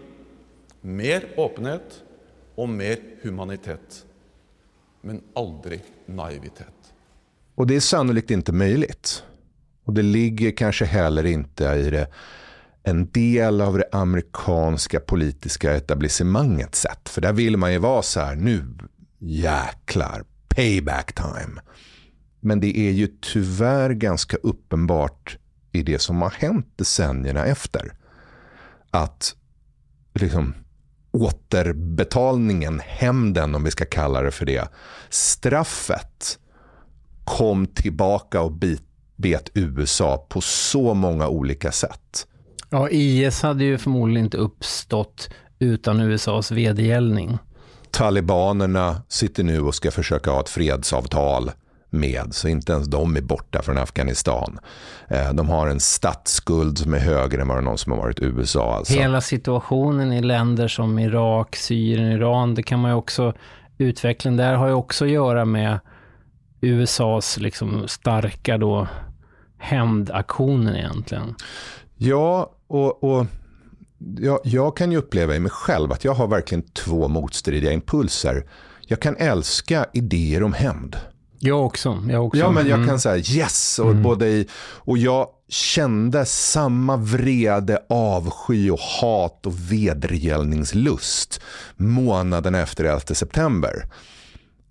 mer 0.81 1.35
öppenhet 1.37 2.03
och 2.55 2.69
mer 2.69 2.99
humanitet. 3.23 4.07
Men 5.03 5.23
aldrig 5.35 5.85
naivitet. 6.07 6.75
Och 7.55 7.67
det 7.67 7.77
är 7.77 7.81
sannolikt 7.81 8.31
inte 8.31 8.53
möjligt. 8.53 9.23
Och 9.85 9.95
det 9.95 10.03
ligger 10.03 10.51
kanske 10.51 10.85
heller 10.85 11.27
inte 11.27 11.65
i 11.65 11.91
det 11.91 12.09
en 12.83 13.11
del 13.11 13.61
av 13.61 13.79
det 13.79 13.89
amerikanska 13.93 15.01
politiska 15.01 15.77
etablissemangets 15.77 16.81
sätt. 16.81 17.09
För 17.09 17.21
där 17.21 17.33
vill 17.33 17.57
man 17.57 17.73
ju 17.73 17.79
vara 17.79 18.03
så 18.03 18.21
här, 18.21 18.37
nu 18.37 18.65
jäklar, 19.19 20.25
payback 20.49 21.13
time. 21.13 21.61
Men 22.41 22.61
det 22.61 22.79
är 22.79 22.91
ju 22.91 23.09
tyvärr 23.21 23.91
ganska 23.91 24.37
uppenbart 24.37 25.39
i 25.73 25.83
det 25.83 25.99
som 25.99 26.23
har 26.23 26.31
hänt 26.31 26.73
decennierna 26.77 27.45
efter. 27.45 27.93
Att 28.91 29.37
liksom 30.15 30.55
återbetalningen, 31.11 32.81
hämnden 32.85 33.55
om 33.55 33.65
vi 33.65 33.71
ska 33.71 33.85
kalla 33.85 34.23
det 34.23 34.31
för 34.31 34.47
det, 34.47 34.69
straffet 35.11 36.39
kom 37.25 37.67
tillbaka 37.67 38.41
och 38.41 38.53
bet 39.17 39.51
USA 39.55 40.27
på 40.29 40.41
så 40.41 40.95
många 40.95 41.29
olika 41.29 41.73
sätt. 41.73 42.27
Ja, 42.71 42.89
IS 42.91 43.43
hade 43.43 43.65
ju 43.65 43.79
förmodligen 43.79 44.25
inte 44.25 44.37
uppstått 44.37 45.31
utan 45.59 46.01
USAs 46.01 46.51
vedergällning. 46.51 47.39
Talibanerna 47.91 49.03
sitter 49.09 49.43
nu 49.43 49.61
och 49.61 49.75
ska 49.75 49.91
försöka 49.91 50.31
ha 50.31 50.41
ett 50.41 50.49
fredsavtal 50.49 51.51
med, 51.91 52.29
så 52.31 52.49
inte 52.49 52.73
ens 52.73 52.89
de 52.89 53.17
är 53.17 53.21
borta 53.21 53.63
från 53.63 53.79
Afghanistan. 53.79 54.59
Eh, 55.09 55.33
de 55.33 55.49
har 55.49 55.69
en 55.69 55.81
statsskuld 55.81 56.79
som 56.79 56.95
är 56.95 56.99
högre 56.99 57.41
än 57.41 57.49
vad 57.49 57.65
någon 57.65 57.79
som 57.79 57.93
har 57.93 57.99
varit 57.99 58.21
USA. 58.21 58.77
Alltså. 58.77 58.95
Hela 58.95 59.21
situationen 59.21 60.13
i 60.13 60.23
länder 60.23 60.69
som 60.69 60.99
Irak, 60.99 61.57
Syrien, 61.57 62.13
Iran, 62.13 62.55
det 62.55 62.63
kan 62.63 62.81
man 62.81 62.91
ju 62.91 62.97
också, 62.97 63.35
utvecklingen 63.79 64.37
där 64.37 64.55
har 64.55 64.67
ju 64.69 64.75
också 64.75 65.05
att 65.05 65.11
göra 65.11 65.45
med 65.45 65.79
USAs 66.61 67.39
liksom 67.39 67.89
starka 67.89 68.59
då 68.59 68.87
hämndaktionen 69.59 70.77
egentligen. 70.77 71.35
Ja, 71.97 72.53
och, 72.67 73.05
och 73.05 73.27
jag, 74.19 74.41
jag 74.45 74.77
kan 74.77 74.93
ju 74.93 74.99
uppleva 74.99 75.37
i 75.37 75.41
mig 75.41 75.51
själv 75.51 75.93
att 75.93 76.05
jag 76.05 76.15
har 76.15 76.27
verkligen 76.27 76.63
två 76.63 77.09
motstridiga 77.09 77.73
impulser. 77.73 78.45
Jag 78.87 79.01
kan 79.01 79.17
älska 79.17 79.87
idéer 79.93 80.43
om 80.43 80.53
hämnd. 80.53 80.97
Jag 81.39 81.67
också. 81.67 82.05
Jag 82.09 82.27
också. 82.27 82.41
Ja, 82.41 82.51
men 82.51 82.67
jag 82.67 82.77
mm. 82.77 82.89
kan 82.89 83.01
säga 83.01 83.17
yes. 83.37 83.79
Och, 83.79 83.91
mm. 83.91 84.03
både 84.03 84.29
i, 84.29 84.49
och 84.61 84.99
jag 84.99 85.29
kände 85.49 86.25
samma 86.25 86.97
vrede, 86.97 87.83
avsky 87.89 88.71
och 88.71 88.81
hat 88.81 89.47
och 89.47 89.73
vedergällningslust 89.73 91.41
månaden 91.77 92.55
efter 92.55 92.85
11 92.85 93.01
september. 93.01 93.89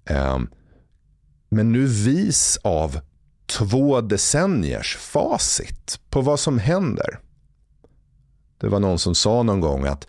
Um, 0.10 0.50
men 1.50 1.72
nu 1.72 1.86
vis 1.86 2.60
av 2.64 3.00
två 3.46 4.02
decenniers 4.02 4.98
facit 4.98 6.00
på 6.10 6.22
vad 6.22 6.40
som 6.40 6.60
händer. 6.60 7.20
Det 8.58 8.68
var 8.68 8.80
någon 8.80 9.00
som 9.00 9.16
sa 9.16 9.44
någon 9.44 9.60
gång 9.60 9.86
att 9.86 10.08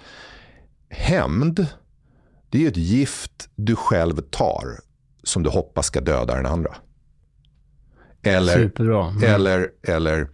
hämnd, 0.90 1.66
Det 2.50 2.64
är 2.64 2.68
ett 2.68 2.76
gift 2.76 3.48
du 3.54 3.76
själv 3.76 4.20
tar 4.20 4.80
som 5.28 5.42
du 5.42 5.50
hoppas 5.50 5.86
ska 5.86 6.00
döda 6.00 6.34
den 6.34 6.46
andra. 6.46 6.76
Eller, 8.22 8.54
Superbra. 8.54 9.08
Mm. 9.08 9.34
eller, 9.34 9.70
eller 9.82 10.28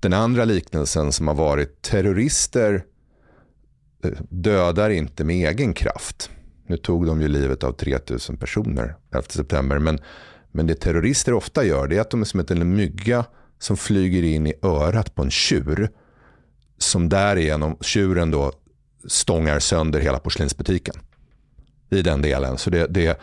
den 0.00 0.12
andra 0.12 0.44
liknelsen 0.44 1.12
som 1.12 1.28
har 1.28 1.34
varit 1.34 1.82
terrorister 1.82 2.84
eh, 4.04 4.10
dödar 4.28 4.90
inte 4.90 5.24
med 5.24 5.48
egen 5.48 5.74
kraft. 5.74 6.30
Nu 6.66 6.76
tog 6.76 7.06
de 7.06 7.20
ju 7.22 7.28
livet 7.28 7.64
av 7.64 7.72
3000 7.72 8.36
personer 8.36 8.96
11 9.14 9.26
september. 9.28 9.78
Men, 9.78 9.98
men 10.52 10.66
det 10.66 10.74
terrorister 10.74 11.32
ofta 11.34 11.64
gör 11.64 11.88
det 11.88 11.96
är 11.96 12.00
att 12.00 12.10
de 12.10 12.20
är 12.20 12.24
som 12.24 12.44
en 12.48 12.76
mygga 12.76 13.24
som 13.58 13.76
flyger 13.76 14.22
in 14.22 14.46
i 14.46 14.54
örat 14.62 15.14
på 15.14 15.22
en 15.22 15.30
tjur. 15.30 15.90
Som 16.78 17.08
därigenom, 17.08 17.76
tjuren 17.80 18.30
då 18.30 18.52
stångar 19.06 19.58
sönder 19.58 20.00
hela 20.00 20.18
porslinsbutiken. 20.18 20.94
I 21.90 22.02
den 22.02 22.22
delen. 22.22 22.58
Så 22.58 22.70
det, 22.70 22.86
det, 22.86 23.20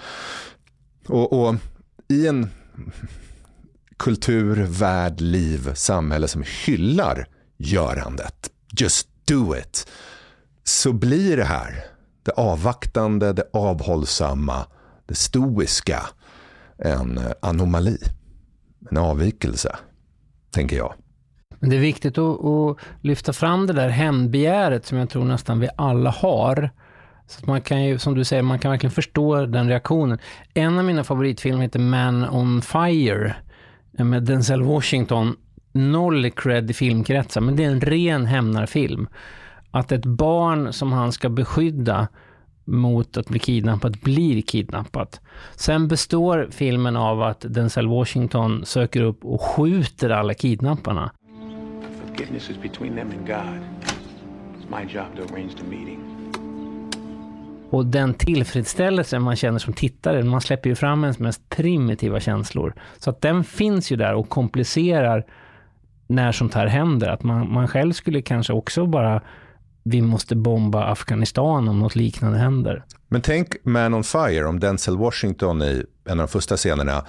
och, 1.07 1.47
och 1.47 1.55
i 2.07 2.27
en 2.27 2.49
kultur, 3.97 4.63
värld, 4.69 5.21
liv, 5.21 5.73
samhälle 5.73 6.27
som 6.27 6.43
hyllar 6.65 7.27
görandet. 7.57 8.49
Just 8.79 9.07
do 9.25 9.55
it. 9.57 9.87
Så 10.63 10.93
blir 10.93 11.37
det 11.37 11.43
här 11.45 11.85
det 12.23 12.31
avvaktande, 12.31 13.33
det 13.33 13.49
avhållsamma, 13.53 14.65
det 15.05 15.15
stoiska 15.15 16.01
en 16.77 17.19
anomali. 17.41 17.97
En 18.91 18.97
avvikelse, 18.97 19.75
tänker 20.51 20.77
jag. 20.77 20.93
Men 21.59 21.69
det 21.69 21.75
är 21.75 21.79
viktigt 21.79 22.17
att, 22.17 22.45
att 22.45 22.77
lyfta 23.01 23.33
fram 23.33 23.67
det 23.67 23.73
där 23.73 23.89
hämndbegäret 23.89 24.85
som 24.85 24.97
jag 24.97 25.09
tror 25.09 25.25
nästan 25.25 25.59
vi 25.59 25.69
alla 25.77 26.09
har. 26.09 26.69
Så 27.27 27.39
att 27.39 27.47
man 27.47 27.61
kan 27.61 27.83
ju, 27.83 27.99
som 27.99 28.15
du 28.15 28.23
säger, 28.23 28.43
man 28.43 28.59
kan 28.59 28.71
verkligen 28.71 28.91
förstå 28.91 29.45
den 29.45 29.69
reaktionen. 29.69 30.19
En 30.53 30.79
av 30.79 30.85
mina 30.85 31.03
favoritfilmer 31.03 31.61
heter 31.61 31.79
Man 31.79 32.29
on 32.29 32.61
Fire 32.61 33.35
med 33.91 34.23
Denzel 34.23 34.63
Washington. 34.63 35.35
Noll 35.71 36.31
cred 36.31 36.71
i 36.71 36.73
filmkretsar, 36.73 37.41
men 37.41 37.55
det 37.55 37.63
är 37.63 37.71
en 37.71 37.81
ren 37.81 38.25
hämnarfilm. 38.25 39.07
Att 39.71 39.91
ett 39.91 40.05
barn 40.05 40.73
som 40.73 40.91
han 40.91 41.11
ska 41.11 41.29
beskydda 41.29 42.07
mot 42.65 43.17
att 43.17 43.27
bli 43.27 43.39
kidnappat 43.39 44.01
blir 44.01 44.41
kidnappat. 44.41 45.21
Sen 45.55 45.87
består 45.87 46.47
filmen 46.51 46.95
av 46.95 47.21
att 47.21 47.45
Denzel 47.49 47.87
Washington 47.87 48.65
söker 48.65 49.01
upp 49.01 49.25
och 49.25 49.41
skjuter 49.41 50.09
alla 50.09 50.33
kidnapparna. 50.33 51.11
Forgiveness 52.07 52.49
is 52.49 52.61
between 52.61 52.95
them 52.95 53.11
and 53.11 53.27
God. 53.27 53.59
It's 54.57 54.79
my 54.79 54.93
job 54.93 55.05
to 55.15 55.33
arrange 55.33 55.53
the 55.57 55.63
meeting. 55.63 56.14
Och 57.75 57.85
den 57.85 58.13
tillfredsställelse 58.13 59.19
man 59.19 59.35
känner 59.35 59.59
som 59.59 59.73
tittare, 59.73 60.23
man 60.23 60.41
släpper 60.41 60.69
ju 60.69 60.75
fram 60.75 61.03
ens 61.03 61.19
mest 61.19 61.49
primitiva 61.49 62.19
känslor. 62.19 62.73
Så 62.97 63.09
att 63.09 63.21
den 63.21 63.43
finns 63.43 63.91
ju 63.91 63.95
där 63.95 64.13
och 64.13 64.29
komplicerar 64.29 65.25
när 66.07 66.31
sånt 66.31 66.53
här 66.53 66.67
händer. 66.67 67.09
Att 67.09 67.23
man, 67.23 67.53
man 67.53 67.67
själv 67.67 67.93
skulle 67.93 68.21
kanske 68.21 68.53
också 68.53 68.85
bara, 68.85 69.21
vi 69.83 70.01
måste 70.01 70.35
bomba 70.35 70.83
Afghanistan 70.83 71.67
om 71.67 71.79
något 71.79 71.95
liknande 71.95 72.37
händer. 72.37 72.83
Men 73.07 73.21
tänk 73.21 73.55
Man 73.63 73.93
on 73.93 74.03
Fire 74.03 74.45
om 74.45 74.59
Denzel 74.59 74.97
Washington 74.97 75.61
i 75.61 75.83
en 76.05 76.19
av 76.19 76.27
de 76.27 76.27
första 76.27 76.57
scenerna 76.57 77.05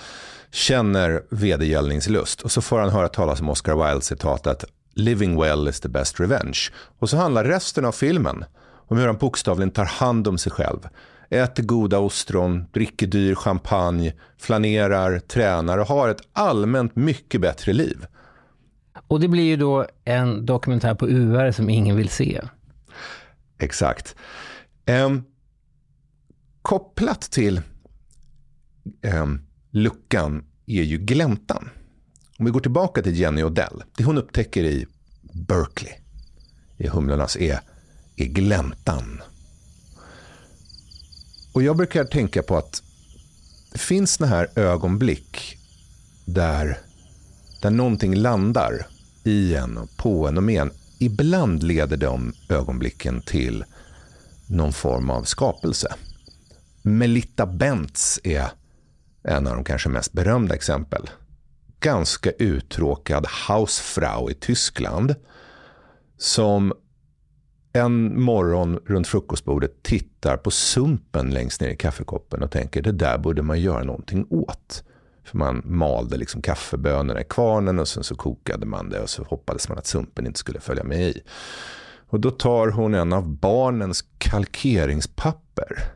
känner 0.52 1.22
vedergällningslust 1.31 2.42
och 2.42 2.50
så 2.50 2.62
får 2.62 2.79
han 2.79 2.90
höra 2.90 3.09
talas 3.09 3.40
om 3.40 3.48
Oscar 3.48 3.74
Wilde-citatet 3.74 4.64
Living 4.94 5.40
well 5.40 5.68
is 5.68 5.81
the 5.81 5.88
best 5.88 6.20
revenge. 6.20 6.59
Och 6.98 7.11
så 7.11 7.16
handlar 7.16 7.44
resten 7.44 7.85
av 7.85 7.92
filmen 7.92 8.44
om 8.87 8.99
hur 8.99 9.07
han 9.07 9.16
bokstavligen 9.16 9.70
tar 9.70 9.85
hand 9.85 10.29
om 10.29 10.38
sig 10.38 10.53
själv. 10.53 10.88
Äter 11.31 11.62
goda 11.62 11.99
ostron, 11.99 12.64
dricker 12.72 13.07
dyr 13.07 13.35
champagne, 13.35 14.12
flanerar, 14.38 15.18
tränar 15.18 15.79
och 15.79 15.87
har 15.87 16.09
ett 16.09 16.20
allmänt 16.33 16.96
mycket 16.96 17.40
bättre 17.40 17.72
liv. 17.72 18.07
Och 19.09 19.20
det 19.20 19.29
blir 19.29 19.44
ju 19.44 19.57
då 19.57 19.87
en 20.05 20.46
dokumentär 20.46 20.94
på 20.94 21.09
UR 21.09 21.51
som 21.53 21.70
ingen 21.70 21.96
vill 21.96 22.09
se. 22.09 22.42
Exakt. 23.59 24.16
Um, 24.87 25.25
kopplat 26.62 27.20
till 27.20 27.61
um, 29.14 29.46
luckan 29.70 30.44
är 30.66 30.83
ju 30.83 30.99
gläntan. 30.99 31.68
Om 32.38 32.44
vi 32.44 32.51
går 32.51 32.61
tillbaka 32.61 33.03
till 33.03 33.20
Jenny 33.20 33.42
Odell. 33.42 33.83
Det 33.96 34.05
hon 34.05 34.18
upptäcker 34.18 34.64
i 34.64 34.87
Berkeley, 35.22 35.92
i 36.77 36.88
Humlornas, 36.88 37.37
är 37.37 37.61
är 38.16 38.26
gläntan. 38.26 39.22
Och 41.52 41.62
jag 41.62 41.76
brukar 41.76 42.05
tänka 42.05 42.42
på 42.42 42.57
att 42.57 42.83
det 43.72 43.79
finns 43.79 44.12
såna 44.12 44.31
här 44.31 44.48
ögonblick 44.55 45.59
där, 46.24 46.79
där 47.62 47.70
någonting 47.70 48.14
landar 48.14 48.87
i 49.24 49.55
en, 49.55 49.79
och 49.79 49.96
på 49.96 50.29
en 50.29 50.37
och 50.37 50.42
med 50.42 50.62
en. 50.62 50.70
Ibland 50.98 51.62
leder 51.62 51.96
de 51.96 52.33
ögonblicken 52.48 53.22
till 53.22 53.64
någon 54.46 54.72
form 54.72 55.11
av 55.11 55.24
skapelse. 55.24 55.94
Melitta 56.83 57.46
Bentz 57.46 58.20
är 58.24 58.46
en 59.22 59.46
av 59.46 59.55
de 59.55 59.64
kanske 59.64 59.88
mest 59.88 60.12
berömda 60.12 60.55
exempel. 60.55 61.11
Ganska 61.81 62.31
uttråkad 62.31 63.26
Hausfrau 63.26 64.31
i 64.31 64.35
Tyskland 64.35 65.14
som 66.18 66.72
en 67.76 68.22
morgon 68.22 68.80
runt 68.86 69.06
frukostbordet 69.06 69.82
tittar 69.82 70.36
på 70.36 70.50
sumpen 70.50 71.30
längst 71.30 71.60
ner 71.60 71.68
i 71.68 71.76
kaffekoppen 71.76 72.42
och 72.42 72.50
tänker 72.50 72.82
det 72.82 72.92
där 72.92 73.18
borde 73.18 73.42
man 73.42 73.60
göra 73.60 73.84
någonting 73.84 74.26
åt. 74.30 74.84
För 75.24 75.38
man 75.38 75.62
malde 75.64 76.16
liksom 76.16 76.42
kaffebönorna 76.42 77.20
i 77.20 77.24
kvarnen 77.24 77.78
och 77.78 77.88
sen 77.88 78.04
så 78.04 78.14
kokade 78.14 78.66
man 78.66 78.90
det 78.90 79.00
och 79.00 79.10
så 79.10 79.22
hoppades 79.22 79.68
man 79.68 79.78
att 79.78 79.86
sumpen 79.86 80.26
inte 80.26 80.38
skulle 80.38 80.60
följa 80.60 80.84
med 80.84 81.00
i. 81.00 81.22
Och 82.08 82.20
då 82.20 82.30
tar 82.30 82.68
hon 82.68 82.94
en 82.94 83.12
av 83.12 83.28
barnens 83.28 84.04
kalkeringspapper 84.18 85.92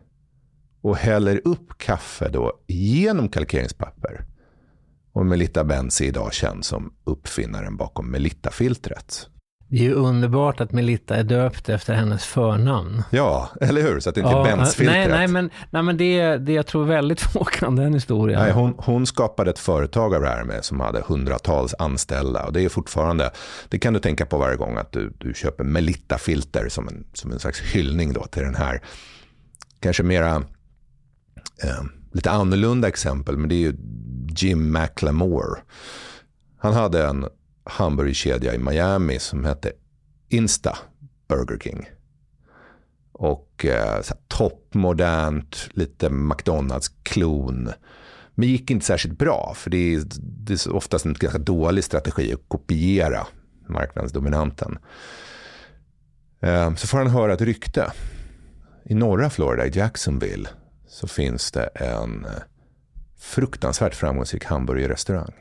och 0.80 0.96
häller 0.96 1.40
upp 1.44 1.78
kaffe 1.78 2.28
då 2.28 2.52
genom 2.66 3.28
kalkeringspapper. 3.28 4.24
Och 5.12 5.26
Melitta 5.26 5.64
Benzi 5.64 6.06
idag 6.06 6.32
känd 6.32 6.64
som 6.64 6.94
uppfinnaren 7.04 7.76
bakom 7.76 8.10
Melitta-filtret. 8.10 9.29
Det 9.70 9.76
är 9.76 9.83
ju 9.83 9.94
underbart 9.94 10.61
att 10.61 10.72
Melitta 10.72 11.16
är 11.16 11.24
döpt 11.24 11.68
efter 11.68 11.94
hennes 11.94 12.24
förnamn. 12.24 13.02
Ja, 13.11 13.50
eller 13.61 13.83
hur? 13.83 14.00
Så 14.00 14.09
att 14.09 14.14
det 14.14 14.20
inte 14.20 14.33
ja, 14.33 14.46
är 14.46 14.56
Benz-filtret. 14.56 15.09
Nej, 15.09 15.09
nej, 15.09 15.28
men, 15.28 15.50
nej, 15.70 15.83
men 15.83 15.96
det, 15.96 16.37
det 16.37 16.52
jag 16.52 16.66
tror 16.66 16.85
väldigt 16.85 17.20
få 17.33 17.44
kan 17.44 17.76
den 17.76 17.94
historien. 17.94 18.40
Nej, 18.40 18.52
hon, 18.52 18.74
hon 18.78 19.06
skapade 19.06 19.50
ett 19.50 19.59
företag 19.59 20.14
av 20.14 20.22
det 20.22 20.28
här 20.28 20.44
med, 20.44 20.64
som 20.64 20.80
hade 20.80 21.00
hundratals 21.00 21.74
anställda. 21.78 22.46
Och 22.46 22.52
det 22.52 22.64
är 22.64 22.68
fortfarande, 22.68 23.30
det 23.68 23.78
kan 23.78 23.92
du 23.92 24.00
tänka 24.00 24.26
på 24.26 24.38
varje 24.38 24.56
gång 24.56 24.76
att 24.76 24.92
du, 24.92 25.12
du 25.18 25.35
köper 25.35 25.64
Melitta-filter 25.64 26.68
som 26.68 26.88
en, 26.88 27.04
som 27.12 27.33
en 27.33 27.38
slags 27.38 27.61
hyllning 27.61 28.12
då 28.12 28.24
till 28.24 28.42
den 28.42 28.54
här, 28.54 28.80
kanske 29.80 30.02
mera, 30.02 30.37
eh, 31.64 31.83
lite 32.12 32.30
annorlunda 32.30 32.88
exempel, 32.88 33.37
men 33.37 33.48
det 33.48 33.54
är 33.54 33.61
ju 33.70 33.74
Jim 34.37 34.72
McLemore. 34.72 35.61
Han 36.59 36.72
hade 36.72 37.06
en 37.06 37.26
hamburgerkedja 37.64 38.54
i 38.54 38.58
Miami 38.58 39.18
som 39.18 39.44
hette 39.44 39.72
Insta 40.28 40.78
Burger 41.28 41.58
King. 41.58 41.90
Och 43.12 43.64
eh, 43.64 44.00
toppmodernt, 44.28 45.68
lite 45.72 46.10
McDonalds-klon. 46.10 47.72
Men 48.34 48.48
gick 48.48 48.70
inte 48.70 48.86
särskilt 48.86 49.18
bra, 49.18 49.52
för 49.56 49.70
det 49.70 49.94
är, 49.94 50.02
det 50.20 50.52
är 50.52 50.72
oftast 50.72 51.04
en 51.04 51.14
ganska 51.14 51.38
dålig 51.38 51.84
strategi 51.84 52.32
att 52.32 52.48
kopiera 52.48 53.26
marknadsdominanten. 53.68 54.78
Eh, 56.40 56.74
så 56.74 56.86
får 56.86 56.98
han 56.98 57.06
höra 57.06 57.32
ett 57.32 57.40
rykte. 57.40 57.92
I 58.84 58.94
norra 58.94 59.30
Florida, 59.30 59.66
i 59.66 59.70
Jacksonville, 59.74 60.48
så 60.88 61.08
finns 61.08 61.52
det 61.52 61.64
en 61.64 62.24
eh, 62.24 62.42
fruktansvärt 63.18 63.94
framgångsrik 63.94 64.44
hamburgerrestaurang. 64.44 65.32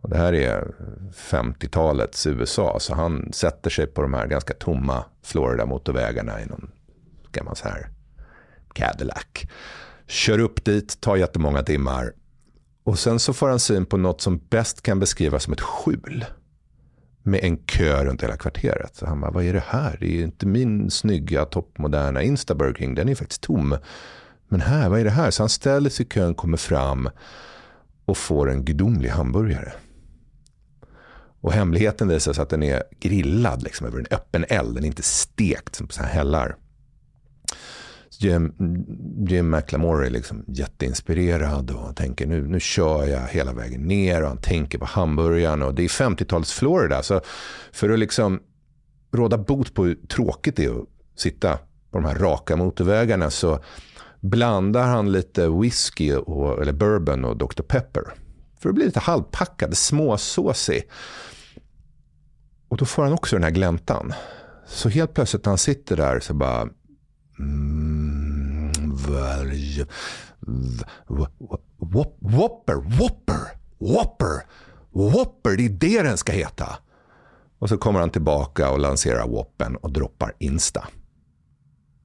Och 0.00 0.10
det 0.10 0.16
här 0.16 0.32
är 0.32 0.74
50-talets 1.14 2.26
USA, 2.26 2.76
så 2.80 2.94
han 2.94 3.32
sätter 3.32 3.70
sig 3.70 3.86
på 3.86 4.02
de 4.02 4.14
här 4.14 4.26
ganska 4.26 4.54
tomma 4.54 5.04
Florida-motorvägarna 5.22 6.40
i 6.40 6.46
någon 6.46 6.70
gammal 7.32 7.56
så 7.56 7.68
här 7.68 7.88
Cadillac. 8.72 9.26
Kör 10.06 10.38
upp 10.38 10.64
dit, 10.64 11.00
tar 11.00 11.16
jättemånga 11.16 11.62
timmar. 11.62 12.12
Och 12.84 12.98
sen 12.98 13.18
så 13.18 13.32
får 13.32 13.48
han 13.48 13.60
syn 13.60 13.86
på 13.86 13.96
något 13.96 14.20
som 14.20 14.38
bäst 14.38 14.82
kan 14.82 14.98
beskrivas 14.98 15.44
som 15.44 15.52
ett 15.52 15.60
skjul. 15.60 16.24
Med 17.22 17.40
en 17.44 17.56
kö 17.56 18.04
runt 18.04 18.22
hela 18.22 18.36
kvarteret. 18.36 18.96
Så 18.96 19.06
han 19.06 19.20
bara, 19.20 19.30
vad 19.30 19.44
är 19.44 19.52
det 19.52 19.64
här? 19.66 19.96
Det 20.00 20.18
är 20.18 20.22
inte 20.22 20.46
min 20.46 20.90
snygga 20.90 21.44
toppmoderna 21.44 22.22
Instaburger 22.22 22.94
Den 22.94 23.08
är 23.08 23.14
faktiskt 23.14 23.42
tom. 23.42 23.76
Men 24.48 24.60
här, 24.60 24.88
vad 24.88 25.00
är 25.00 25.04
det 25.04 25.10
här? 25.10 25.30
Så 25.30 25.42
han 25.42 25.48
ställer 25.48 25.90
sig 25.90 26.06
i 26.06 26.08
kön, 26.08 26.34
kommer 26.34 26.56
fram 26.56 27.10
och 28.04 28.16
får 28.16 28.50
en 28.50 28.64
gudomlig 28.64 29.08
hamburgare. 29.08 29.72
Och 31.40 31.52
hemligheten 31.52 32.08
visar 32.08 32.32
sig 32.32 32.42
att 32.42 32.50
den 32.50 32.62
är 32.62 32.82
grillad 33.00 33.62
liksom, 33.62 33.86
över 33.86 33.98
en 33.98 34.06
öppen 34.10 34.44
eld. 34.48 34.74
Den 34.74 34.84
är 34.84 34.88
inte 34.88 35.02
stekt 35.02 35.74
som 35.74 35.86
på 35.86 35.92
sådana 35.92 36.08
här 36.08 36.18
hällar. 36.18 36.56
Jim, 38.18 38.54
Jim 39.28 39.50
McLemore 39.50 40.06
är 40.06 40.10
liksom 40.10 40.44
jätteinspirerad 40.48 41.70
och 41.70 41.96
tänker 41.96 42.26
nu, 42.26 42.48
nu 42.48 42.60
kör 42.60 43.04
jag 43.04 43.28
hela 43.28 43.52
vägen 43.52 43.82
ner 43.82 44.22
och 44.22 44.28
han 44.28 44.40
tänker 44.40 44.78
på 44.78 44.84
hamburgaren 44.84 45.62
och 45.62 45.74
det 45.74 45.84
är 45.84 45.88
50-tals 45.88 46.52
Florida. 46.52 47.02
Så 47.02 47.20
för 47.72 47.90
att 47.90 47.98
liksom 47.98 48.40
råda 49.12 49.38
bot 49.38 49.74
på 49.74 49.84
hur 49.84 49.94
tråkigt 49.94 50.56
det 50.56 50.64
är 50.64 50.80
att 50.80 50.88
sitta 51.16 51.58
på 51.90 51.98
de 51.98 52.04
här 52.04 52.14
raka 52.14 52.56
motorvägarna 52.56 53.30
så 53.30 53.58
blandar 54.20 54.86
han 54.86 55.12
lite 55.12 55.48
whisky, 55.48 56.14
och, 56.14 56.62
eller 56.62 56.72
bourbon 56.72 57.24
och 57.24 57.36
Dr. 57.36 57.62
Pepper. 57.62 58.02
För 58.60 58.68
att 58.68 58.74
bli 58.74 58.84
lite 58.84 59.00
halvpackad, 59.00 59.76
småsåsig. 59.76 60.82
Och 62.70 62.76
då 62.76 62.84
får 62.84 63.02
han 63.02 63.12
också 63.12 63.36
den 63.36 63.42
här 63.42 63.50
gläntan. 63.50 64.12
Så 64.66 64.88
helt 64.88 65.14
plötsligt 65.14 65.44
när 65.44 65.50
han 65.50 65.58
sitter 65.58 65.96
där 65.96 66.20
så 66.20 66.34
bara... 66.34 66.68
Mm, 67.38 68.72
varje, 69.08 69.86
whopper, 71.78 72.74
whopper, 72.98 73.44
whopper, 73.78 74.46
whopper, 74.90 75.56
det 75.56 75.64
är 75.64 75.68
det 75.68 76.02
den 76.02 76.16
ska 76.16 76.32
heta. 76.32 76.78
Och 77.58 77.68
så 77.68 77.78
kommer 77.78 78.00
han 78.00 78.10
tillbaka 78.10 78.70
och 78.70 78.78
lanserar 78.78 79.28
Woppen 79.28 79.76
och 79.76 79.92
droppar 79.92 80.32
Insta. 80.38 80.88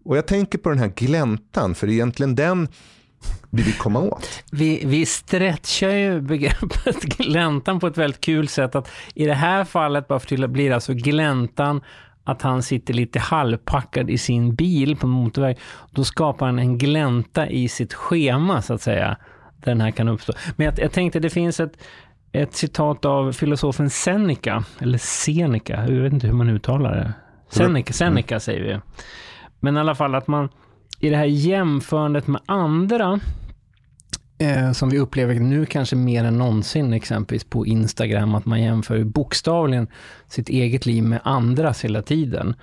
Och 0.06 0.18
jag 0.18 0.28
tänker 0.28 0.58
på 0.58 0.70
den 0.70 0.80
här 0.80 0.94
gläntan, 0.96 1.76
för 1.76 1.88
det 1.88 1.94
är 1.94 1.96
egentligen 1.96 2.36
den 2.36 2.68
vi 3.50 3.64
vill 3.64 3.78
komma 3.78 4.00
åt. 4.00 4.44
Vi, 4.52 4.82
vi 4.86 5.06
stretchar 5.06 5.90
ju 5.90 6.22
begreppet 6.22 7.02
gläntan 7.18 7.80
på 7.80 7.88
ett 7.88 7.98
väldigt 7.98 8.22
kul 8.22 8.48
sätt. 8.48 8.76
Att 8.76 8.92
I 9.14 9.26
det 9.26 9.34
här 9.34 9.64
fallet, 9.64 10.08
bara 10.08 10.20
för 10.20 10.48
blir 10.48 10.72
alltså 10.72 10.94
gläntan 10.94 11.82
att 12.24 12.42
han 12.42 12.64
sitter 12.64 12.94
lite 12.94 13.20
halvpackad 13.20 14.10
i 14.10 14.18
sin 14.18 14.56
bil 14.56 14.96
på 14.96 15.08
motorväg. 15.08 15.58
Då 15.92 16.04
skapar 16.04 16.46
han 16.46 16.60
en 16.60 16.78
glänta 16.78 17.50
i 17.50 17.68
sitt 17.68 17.94
schema, 17.94 18.62
så 18.62 18.74
att 18.74 18.82
säga, 18.82 19.18
där 19.58 19.72
den 19.72 19.82
här 19.82 19.92
kan 19.92 20.08
uppstå. 20.08 20.34
Men 20.56 20.66
jag, 20.66 20.80
jag 20.80 20.92
tänkte, 20.92 21.20
det 21.20 21.30
finns 21.30 21.60
ett, 21.60 21.74
ett 22.32 22.54
citat 22.54 23.06
av 23.06 23.32
filosofen 23.32 23.90
Seneca, 23.90 24.64
eller 24.80 24.98
Seneca, 24.98 25.86
jag 25.88 26.02
vet 26.02 26.14
inte 26.14 26.28
hur 26.28 26.34
man 26.34 26.50
uttalar 26.50 26.96
det. 26.96 27.14
Seneca, 27.50 27.94
Seneca 27.94 28.40
säger 28.40 28.64
vi. 28.64 28.80
Men 29.60 29.78
i 29.78 29.80
alla 29.80 29.96
fall 29.96 30.16
att 30.16 30.28
man 30.28 30.50
i 31.06 31.10
det 31.10 31.18
här 31.18 31.26
jämförandet 31.26 32.28
med 32.28 32.42
andra, 32.46 33.20
eh, 34.38 34.72
som 34.72 34.90
vi 34.90 35.00
upplever 35.00 35.34
nu 35.34 35.66
kanske 35.66 35.96
mer 35.96 36.24
än 36.24 36.38
någonsin, 36.38 36.94
exempelvis 36.94 37.44
på 37.44 37.66
Instagram, 37.66 38.36
att 38.36 38.46
man 38.46 38.62
jämför 38.62 39.04
bokstavligen 39.04 39.88
sitt 40.28 40.50
eget 40.50 40.86
liv 40.86 41.04
med 41.04 41.20
andras 41.24 41.84
hela 41.84 42.02
tiden. 42.02 42.56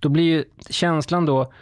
Då 0.00 0.08
blir 0.08 0.24
ju 0.24 0.44
känslan 0.70 1.26
då 1.26 1.52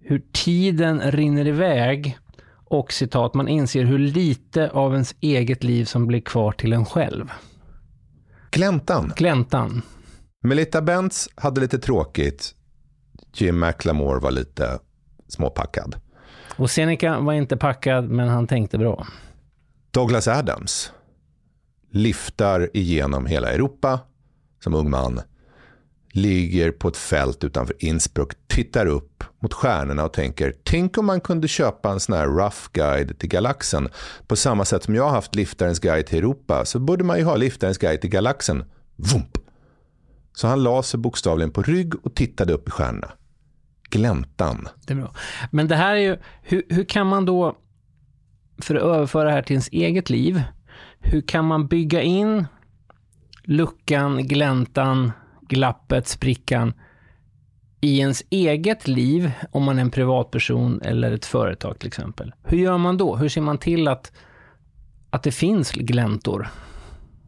hur 0.00 0.22
tiden 0.32 1.00
rinner 1.00 1.46
iväg 1.46 2.18
och 2.64 2.92
citat, 2.92 3.34
man 3.34 3.48
inser 3.48 3.84
hur 3.84 3.98
lite 3.98 4.70
av 4.70 4.92
ens 4.92 5.14
eget 5.20 5.64
liv 5.64 5.84
som 5.84 6.06
blir 6.06 6.20
kvar 6.20 6.52
till 6.52 6.72
en 6.72 6.84
själv. 6.84 7.32
Gläntan. 8.50 9.12
Gläntan. 9.16 9.82
Melita 10.42 10.82
Bentz 10.82 11.28
hade 11.34 11.60
lite 11.60 11.78
tråkigt. 11.78 12.54
Jim 13.34 13.60
McLamore 13.60 14.20
var 14.20 14.30
lite 14.30 14.78
småpackad. 15.28 15.96
Och 16.56 16.70
Seneca 16.70 17.20
var 17.20 17.32
inte 17.32 17.56
packad, 17.56 18.08
men 18.08 18.28
han 18.28 18.46
tänkte 18.46 18.78
bra. 18.78 19.06
Douglas 19.90 20.28
Adams 20.28 20.92
liftar 21.90 22.70
igenom 22.74 23.26
hela 23.26 23.52
Europa 23.52 24.00
som 24.64 24.74
ung 24.74 24.90
man. 24.90 25.20
Ligger 26.12 26.70
på 26.70 26.88
ett 26.88 26.96
fält 26.96 27.44
utanför 27.44 27.76
Innsbruck, 27.78 28.32
tittar 28.46 28.86
upp 28.86 29.24
mot 29.40 29.54
stjärnorna 29.54 30.04
och 30.04 30.12
tänker, 30.12 30.54
tänk 30.64 30.98
om 30.98 31.06
man 31.06 31.20
kunde 31.20 31.48
köpa 31.48 31.90
en 31.90 32.00
sån 32.00 32.16
här 32.16 32.26
rough 32.26 32.72
guide 32.72 33.18
till 33.18 33.28
galaxen. 33.28 33.88
På 34.26 34.36
samma 34.36 34.64
sätt 34.64 34.82
som 34.82 34.94
jag 34.94 35.04
har 35.04 35.10
haft 35.10 35.34
liftarens 35.34 35.78
guide 35.78 36.06
till 36.06 36.18
Europa 36.18 36.64
så 36.64 36.78
borde 36.78 37.04
man 37.04 37.18
ju 37.18 37.24
ha 37.24 37.36
liftarens 37.36 37.78
guide 37.78 38.00
till 38.00 38.10
galaxen. 38.10 38.64
Vump! 38.96 39.38
Så 40.34 40.46
han 40.46 40.62
la 40.62 40.82
sig 40.82 41.00
bokstavligen 41.00 41.50
på 41.50 41.62
rygg 41.62 41.94
och 42.06 42.14
tittade 42.14 42.52
upp 42.52 42.68
i 42.68 42.70
stjärnorna 42.70 43.12
gläntan. 43.90 44.68
Det 44.86 44.92
är 44.92 44.96
bra. 44.96 45.14
Men 45.50 45.68
det 45.68 45.76
här 45.76 45.96
är 45.96 46.00
ju, 46.00 46.16
hur, 46.42 46.62
hur 46.68 46.84
kan 46.84 47.06
man 47.06 47.24
då, 47.24 47.56
för 48.58 48.74
att 48.74 48.82
överföra 48.82 49.24
det 49.24 49.30
här 49.30 49.42
till 49.42 49.54
ens 49.54 49.68
eget 49.72 50.10
liv, 50.10 50.42
hur 51.00 51.20
kan 51.20 51.44
man 51.44 51.66
bygga 51.66 52.02
in 52.02 52.46
luckan, 53.42 54.26
gläntan, 54.26 55.12
glappet, 55.48 56.08
sprickan 56.08 56.72
i 57.80 57.98
ens 57.98 58.22
eget 58.30 58.88
liv, 58.88 59.30
om 59.50 59.62
man 59.62 59.78
är 59.78 59.82
en 59.82 59.90
privatperson 59.90 60.82
eller 60.82 61.12
ett 61.12 61.26
företag 61.26 61.78
till 61.78 61.88
exempel. 61.88 62.34
Hur 62.42 62.58
gör 62.58 62.78
man 62.78 62.96
då? 62.96 63.16
Hur 63.16 63.28
ser 63.28 63.40
man 63.40 63.58
till 63.58 63.88
att, 63.88 64.12
att 65.10 65.22
det 65.22 65.32
finns 65.32 65.72
gläntor? 65.72 66.48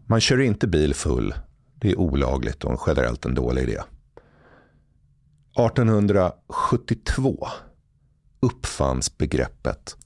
Man 0.06 0.20
kör 0.20 0.40
inte 0.40 0.66
bil 0.66 0.94
full. 0.94 1.34
Det 1.74 1.90
är 1.90 1.98
olagligt 1.98 2.64
och 2.64 2.80
generellt 2.86 3.24
en 3.24 3.34
dålig 3.34 3.62
idé. 3.62 3.78
1872 5.56 7.48
uppfanns 8.40 9.18
begreppet 9.18 9.96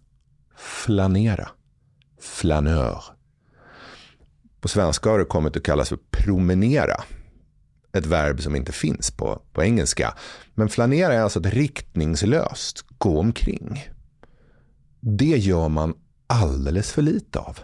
flanera, 0.57 1.48
flanör. 2.20 3.02
På 4.61 4.68
svenska 4.68 5.11
har 5.11 5.18
det 5.18 5.24
kommit 5.24 5.57
att 5.57 5.62
kallas 5.62 5.88
för 5.88 5.98
promenera. 6.11 7.04
Ett 7.92 8.07
verb 8.07 8.40
som 8.40 8.57
inte 8.57 8.72
finns 8.72 9.11
på, 9.11 9.42
på 9.52 9.62
engelska. 9.62 10.14
Men 10.54 10.68
flanera 10.68 11.14
är 11.14 11.20
alltså 11.20 11.40
ett 11.40 11.54
riktningslöst 11.54 12.85
gå 12.98 13.18
omkring. 13.20 13.88
Det 15.00 15.24
gör 15.24 15.68
man 15.68 15.94
alldeles 16.26 16.92
för 16.92 17.02
lite 17.02 17.38
av. 17.38 17.59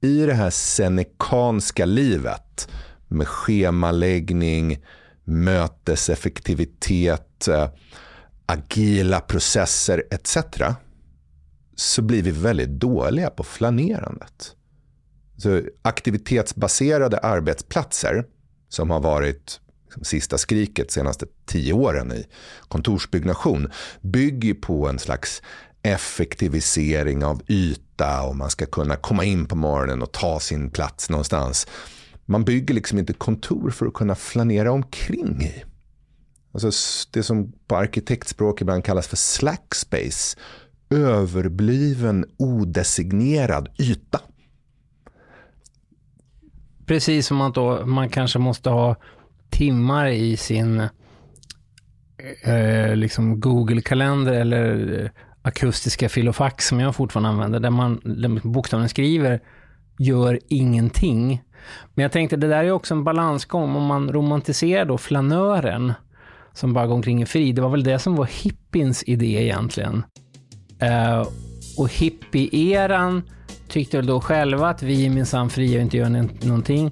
I 0.00 0.26
det 0.26 0.34
här 0.34 0.50
senekanska 0.50 1.84
livet 1.84 2.68
med 3.08 3.28
schemaläggning, 3.28 4.84
möteseffektivitet, 5.24 7.48
eh, 7.48 7.68
agila 8.46 9.20
processer 9.20 10.02
etc. 10.10 10.36
så 11.76 12.02
blir 12.02 12.22
vi 12.22 12.30
väldigt 12.30 12.70
dåliga 12.70 13.30
på 13.30 13.44
flanerandet. 13.44 14.56
Så 15.36 15.62
aktivitetsbaserade 15.82 17.18
arbetsplatser 17.18 18.24
som 18.68 18.90
har 18.90 19.00
varit 19.00 19.60
liksom, 19.84 20.04
sista 20.04 20.38
skriket 20.38 20.88
de 20.88 20.92
senaste 20.92 21.26
tio 21.46 21.72
åren 21.72 22.12
i 22.12 22.26
kontorsbyggnation 22.68 23.70
bygger 24.00 24.54
på 24.54 24.88
en 24.88 24.98
slags 24.98 25.42
effektivisering 25.82 27.24
av 27.24 27.42
yta 27.48 28.22
och 28.22 28.36
man 28.36 28.50
ska 28.50 28.66
kunna 28.66 28.96
komma 28.96 29.24
in 29.24 29.46
på 29.46 29.56
morgonen 29.56 30.02
och 30.02 30.12
ta 30.12 30.40
sin 30.40 30.70
plats 30.70 31.10
någonstans. 31.10 31.66
Man 32.32 32.44
bygger 32.44 32.74
liksom 32.74 32.98
inte 32.98 33.12
kontor 33.12 33.70
för 33.70 33.86
att 33.86 33.94
kunna 33.94 34.14
flanera 34.14 34.72
omkring 34.72 35.42
i. 35.42 35.64
Alltså 36.52 36.70
det 37.10 37.22
som 37.22 37.52
på 37.66 37.76
arkitektspråk 37.76 38.60
ibland 38.60 38.84
kallas 38.84 39.08
för 39.08 39.16
slack 39.16 39.74
space. 39.74 40.38
Överbliven, 40.90 42.24
odesignerad 42.36 43.68
yta. 43.78 44.20
Precis 46.86 47.26
som 47.26 47.40
att 47.40 47.54
då 47.54 47.86
man 47.86 48.08
kanske 48.08 48.38
måste 48.38 48.70
ha 48.70 48.96
timmar 49.50 50.06
i 50.06 50.36
sin 50.36 50.80
eh, 52.44 52.96
liksom 52.96 53.40
Google-kalender 53.40 54.32
eller 54.32 55.00
eh, 55.04 55.10
akustiska 55.42 56.08
filofax 56.08 56.66
som 56.66 56.80
jag 56.80 56.96
fortfarande 56.96 57.28
använder, 57.28 57.60
där 57.60 57.70
man 57.70 58.00
där 58.04 58.88
skriver 58.88 59.40
gör 59.98 60.40
ingenting 60.48 61.42
men 61.94 62.02
jag 62.02 62.12
tänkte, 62.12 62.36
det 62.36 62.48
där 62.48 62.64
är 62.64 62.70
också 62.70 62.94
en 62.94 63.04
balansgång. 63.04 63.76
Om 63.76 63.86
man 63.86 64.12
romantiserar 64.12 64.84
då 64.84 64.98
flanören 64.98 65.92
som 66.52 66.72
bara 66.72 66.86
går 66.86 66.94
omkring 66.94 67.22
i 67.22 67.26
fri. 67.26 67.52
Det 67.52 67.62
var 67.62 67.68
väl 67.68 67.84
det 67.84 67.98
som 67.98 68.16
var 68.16 68.28
hippiens 68.42 69.04
idé 69.06 69.44
egentligen. 69.44 70.04
Uh, 70.82 71.28
och 71.78 71.88
hippie-eran 71.88 73.22
tyckte 73.68 73.96
väl 73.96 74.06
då 74.06 74.20
själva 74.20 74.68
att 74.68 74.82
vi 74.82 75.10
minsann 75.10 75.50
fria 75.50 75.76
och 75.76 75.82
inte 75.82 75.96
gör 75.96 76.28
någonting. 76.46 76.90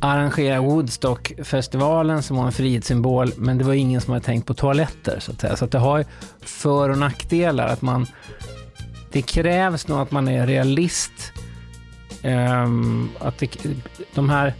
Arrangera 0.00 0.60
Woodstock-festivalen 0.60 2.22
som 2.22 2.36
var 2.36 2.46
en 2.46 2.52
frihetssymbol, 2.52 3.32
men 3.36 3.58
det 3.58 3.64
var 3.64 3.74
ingen 3.74 4.00
som 4.00 4.12
hade 4.12 4.24
tänkt 4.24 4.46
på 4.46 4.54
toaletter. 4.54 5.18
Så 5.20 5.32
att 5.32 5.40
säga. 5.40 5.56
Så 5.56 5.64
att 5.64 5.70
det 5.70 5.78
har 5.78 6.04
för 6.40 6.90
och 6.90 6.98
nackdelar. 6.98 7.66
Att 7.66 7.82
man, 7.82 8.06
det 9.12 9.22
krävs 9.22 9.88
nog 9.88 9.98
att 9.98 10.10
man 10.10 10.28
är 10.28 10.46
realist 10.46 11.32
att 13.18 13.38
det, 13.38 13.58
de 14.14 14.30
här 14.30 14.54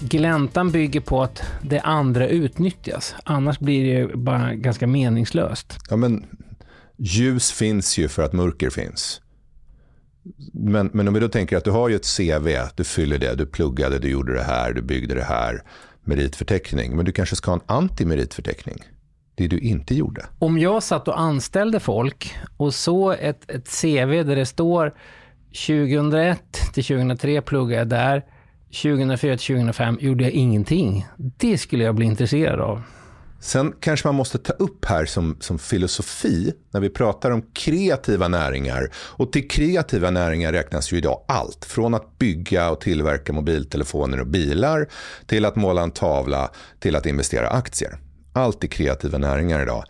gläntan 0.00 0.70
bygger 0.70 1.00
på 1.00 1.22
att 1.22 1.42
det 1.62 1.80
andra 1.80 2.28
utnyttjas. 2.28 3.14
Annars 3.24 3.58
blir 3.58 4.08
det 4.08 4.16
bara 4.16 4.54
ganska 4.54 4.86
meningslöst. 4.86 5.78
Ja, 5.90 5.96
men 5.96 6.26
ljus 6.96 7.52
finns 7.52 7.98
ju 7.98 8.08
för 8.08 8.22
att 8.22 8.32
mörker 8.32 8.70
finns. 8.70 9.20
Men, 10.52 10.90
men 10.92 11.08
om 11.08 11.14
vi 11.14 11.20
då 11.20 11.28
tänker 11.28 11.56
att 11.56 11.64
du 11.64 11.70
har 11.70 11.88
ju 11.88 11.96
ett 11.96 12.16
CV, 12.16 12.48
du 12.74 12.84
fyller 12.84 13.18
det, 13.18 13.34
du 13.34 13.46
pluggade, 13.46 13.98
du 13.98 14.08
gjorde 14.08 14.34
det 14.34 14.42
här, 14.42 14.72
du 14.72 14.82
byggde 14.82 15.14
det 15.14 15.24
här, 15.24 15.62
meritförteckning. 16.04 16.96
Men 16.96 17.04
du 17.04 17.12
kanske 17.12 17.36
ska 17.36 17.50
ha 17.50 17.56
en 17.56 17.64
antimeritförteckning. 17.76 18.82
det 19.34 19.48
du 19.48 19.58
inte 19.58 19.94
gjorde. 19.94 20.26
Om 20.38 20.58
jag 20.58 20.82
satt 20.82 21.08
och 21.08 21.20
anställde 21.20 21.80
folk 21.80 22.34
och 22.56 22.74
så 22.74 23.12
ett, 23.12 23.50
ett 23.50 23.80
CV 23.80 24.24
där 24.24 24.36
det 24.36 24.46
står 24.46 24.94
2001 25.50 26.40
till 26.74 26.84
2003 26.84 27.42
pluggade 27.42 27.78
jag 27.78 27.88
där, 27.88 28.24
2004 28.82 29.36
till 29.36 29.46
2005 29.46 29.98
gjorde 30.00 30.24
jag 30.24 30.32
ingenting. 30.32 31.06
Det 31.16 31.58
skulle 31.58 31.84
jag 31.84 31.94
bli 31.94 32.06
intresserad 32.06 32.60
av. 32.60 32.82
Sen 33.40 33.74
kanske 33.80 34.08
man 34.08 34.14
måste 34.14 34.38
ta 34.38 34.52
upp 34.52 34.84
här 34.84 35.04
som, 35.04 35.36
som 35.40 35.58
filosofi 35.58 36.52
när 36.70 36.80
vi 36.80 36.90
pratar 36.90 37.30
om 37.30 37.42
kreativa 37.52 38.28
näringar. 38.28 38.90
Och 38.96 39.32
till 39.32 39.48
kreativa 39.48 40.10
näringar 40.10 40.52
räknas 40.52 40.92
ju 40.92 40.96
idag 40.96 41.24
allt. 41.28 41.64
Från 41.64 41.94
att 41.94 42.18
bygga 42.18 42.70
och 42.70 42.80
tillverka 42.80 43.32
mobiltelefoner 43.32 44.20
och 44.20 44.26
bilar 44.26 44.88
till 45.26 45.44
att 45.44 45.56
måla 45.56 45.82
en 45.82 45.90
tavla 45.90 46.50
till 46.80 46.96
att 46.96 47.06
investera 47.06 47.48
aktier. 47.48 47.98
Allt 48.32 48.64
är 48.64 48.68
kreativa 48.68 49.18
näringar 49.18 49.62
idag. 49.62 49.84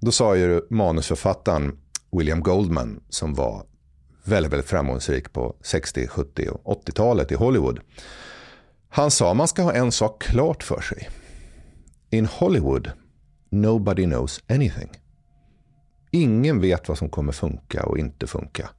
Då 0.00 0.12
sa 0.12 0.36
ju 0.36 0.60
manusförfattaren 0.70 1.72
William 2.12 2.40
Goldman 2.40 3.00
som 3.08 3.34
var 3.34 3.62
väldigt, 4.24 4.52
väldigt 4.52 4.70
framgångsrik 4.70 5.32
på 5.32 5.56
60, 5.60 6.08
70 6.08 6.48
och 6.48 6.86
80-talet 6.86 7.32
i 7.32 7.34
Hollywood. 7.34 7.80
Han 8.88 9.10
sa 9.10 9.30
att 9.30 9.36
man 9.36 9.48
ska 9.48 9.62
ha 9.62 9.72
en 9.72 9.92
sak 9.92 10.22
klart 10.22 10.62
för 10.62 10.80
sig. 10.80 11.08
In 12.10 12.26
Hollywood, 12.26 12.90
nobody 13.50 14.04
knows 14.04 14.40
anything. 14.48 14.90
Ingen 16.10 16.60
vet 16.60 16.88
vad 16.88 16.98
som 16.98 17.08
kommer 17.08 17.32
funka 17.32 17.86
och 17.86 17.98
inte 17.98 18.26
funka. 18.26 18.70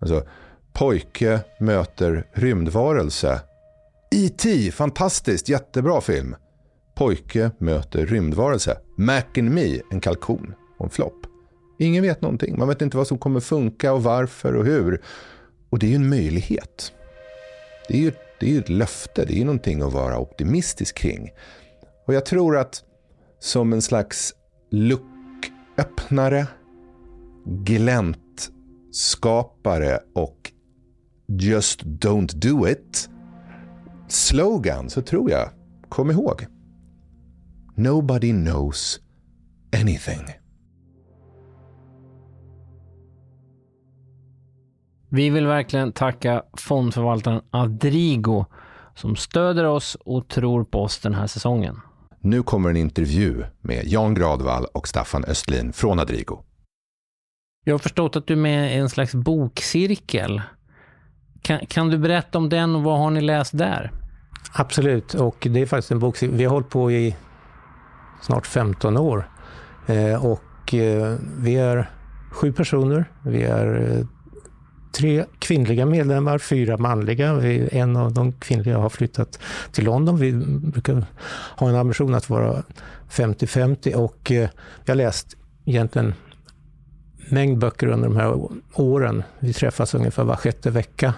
Alltså, 0.00 0.26
pojke 0.72 1.40
möter 1.60 2.26
rymdvarelse. 2.32 3.40
E.T. 4.10 4.70
Fantastiskt, 4.70 5.48
jättebra 5.48 6.00
film. 6.00 6.36
Pojke 6.94 7.50
möter 7.58 8.06
rymdvarelse. 8.06 8.78
Mac 8.96 9.22
and 9.36 9.50
Me, 9.50 9.80
en 9.90 10.00
kalkon 10.00 10.54
och 10.78 10.84
en 10.84 10.90
flopp. 10.90 11.29
Ingen 11.80 12.02
vet 12.02 12.20
någonting. 12.20 12.58
Man 12.58 12.68
vet 12.68 12.82
inte 12.82 12.96
vad 12.96 13.06
som 13.06 13.18
kommer 13.18 13.40
funka 13.40 13.92
och 13.92 14.02
varför 14.02 14.56
och 14.56 14.64
hur. 14.64 15.02
Och 15.70 15.78
det 15.78 15.86
är 15.86 15.90
ju 15.90 15.96
en 15.96 16.08
möjlighet. 16.08 16.92
Det 17.88 17.94
är 17.94 17.98
ju, 17.98 18.12
det 18.40 18.46
är 18.46 18.50
ju 18.50 18.58
ett 18.58 18.68
löfte. 18.68 19.24
Det 19.24 19.32
är 19.32 19.36
ju 19.36 19.44
någonting 19.44 19.82
att 19.82 19.92
vara 19.92 20.18
optimistisk 20.18 20.96
kring. 20.96 21.30
Och 22.06 22.14
jag 22.14 22.26
tror 22.26 22.56
att 22.56 22.84
som 23.38 23.72
en 23.72 23.82
slags 23.82 24.34
lucköppnare, 24.70 26.46
gläntskapare 27.44 29.98
och 30.14 30.52
just 31.28 31.82
don't 31.82 32.34
do 32.34 32.68
it 32.68 33.08
slogan 34.08 34.90
så 34.90 35.02
tror 35.02 35.30
jag, 35.30 35.50
kom 35.88 36.10
ihåg, 36.10 36.46
nobody 37.76 38.30
knows 38.30 39.00
anything. 39.80 40.39
Vi 45.12 45.30
vill 45.30 45.46
verkligen 45.46 45.92
tacka 45.92 46.42
fondförvaltaren 46.56 47.40
Adrigo 47.50 48.44
som 48.94 49.16
stöder 49.16 49.64
oss 49.64 49.96
och 50.00 50.28
tror 50.28 50.64
på 50.64 50.82
oss 50.82 50.98
den 50.98 51.14
här 51.14 51.26
säsongen. 51.26 51.80
Nu 52.20 52.42
kommer 52.42 52.70
en 52.70 52.76
intervju 52.76 53.44
med 53.60 53.86
Jan 53.86 54.14
Gradvall 54.14 54.64
och 54.64 54.88
Staffan 54.88 55.24
Östlin 55.24 55.72
från 55.72 55.98
Adrigo. 55.98 56.38
Jag 57.64 57.74
har 57.74 57.78
förstått 57.78 58.16
att 58.16 58.26
du 58.26 58.32
är 58.32 58.38
med 58.38 58.74
i 58.74 58.78
en 58.78 58.88
slags 58.88 59.14
bokcirkel. 59.14 60.42
Kan, 61.42 61.66
kan 61.66 61.88
du 61.88 61.98
berätta 61.98 62.38
om 62.38 62.48
den 62.48 62.76
och 62.76 62.82
vad 62.82 62.98
har 62.98 63.10
ni 63.10 63.20
läst 63.20 63.58
där? 63.58 63.92
Absolut, 64.52 65.14
och 65.14 65.46
det 65.50 65.60
är 65.60 65.66
faktiskt 65.66 65.90
en 65.90 65.98
bokcirkel. 65.98 66.36
Vi 66.36 66.44
har 66.44 66.52
hållit 66.52 66.70
på 66.70 66.90
i 66.90 67.16
snart 68.22 68.46
15 68.46 68.96
år. 68.96 69.30
Eh, 69.86 70.26
och 70.26 70.74
eh, 70.74 71.16
vi 71.38 71.56
är 71.56 71.90
sju 72.30 72.52
personer. 72.52 73.04
Vi 73.22 73.42
är 73.42 73.98
eh, 73.98 74.06
tre 74.92 75.24
kvinnliga 75.38 75.86
medlemmar, 75.86 76.38
fyra 76.38 76.76
manliga. 76.76 77.28
En 77.72 77.96
av 77.96 78.12
de 78.12 78.32
kvinnliga 78.32 78.78
har 78.78 78.88
flyttat 78.88 79.38
till 79.72 79.84
London. 79.84 80.16
Vi 80.16 80.32
brukar 80.72 81.04
ha 81.56 81.68
en 81.68 81.76
ambition 81.76 82.14
att 82.14 82.30
vara 82.30 82.62
50-50 83.10 83.94
och 83.94 84.30
eh, 84.32 84.48
jag 84.84 84.92
har 84.92 84.96
läst 84.96 85.36
egentligen 85.64 86.14
mängd 87.28 87.58
böcker 87.58 87.86
under 87.86 88.08
de 88.08 88.16
här 88.16 88.48
åren. 88.74 89.22
Vi 89.38 89.52
träffas 89.52 89.94
ungefär 89.94 90.24
var 90.24 90.36
sjätte 90.36 90.70
vecka. 90.70 91.14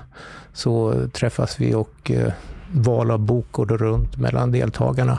Så 0.53 0.95
träffas 1.13 1.61
vi 1.61 1.75
och 1.75 2.11
eh, 2.11 2.33
val 2.73 3.11
av 3.11 3.19
bok 3.19 3.47
går 3.53 3.67
då 3.67 3.77
runt 3.77 4.17
mellan 4.17 4.53
deltagarna. 4.53 5.19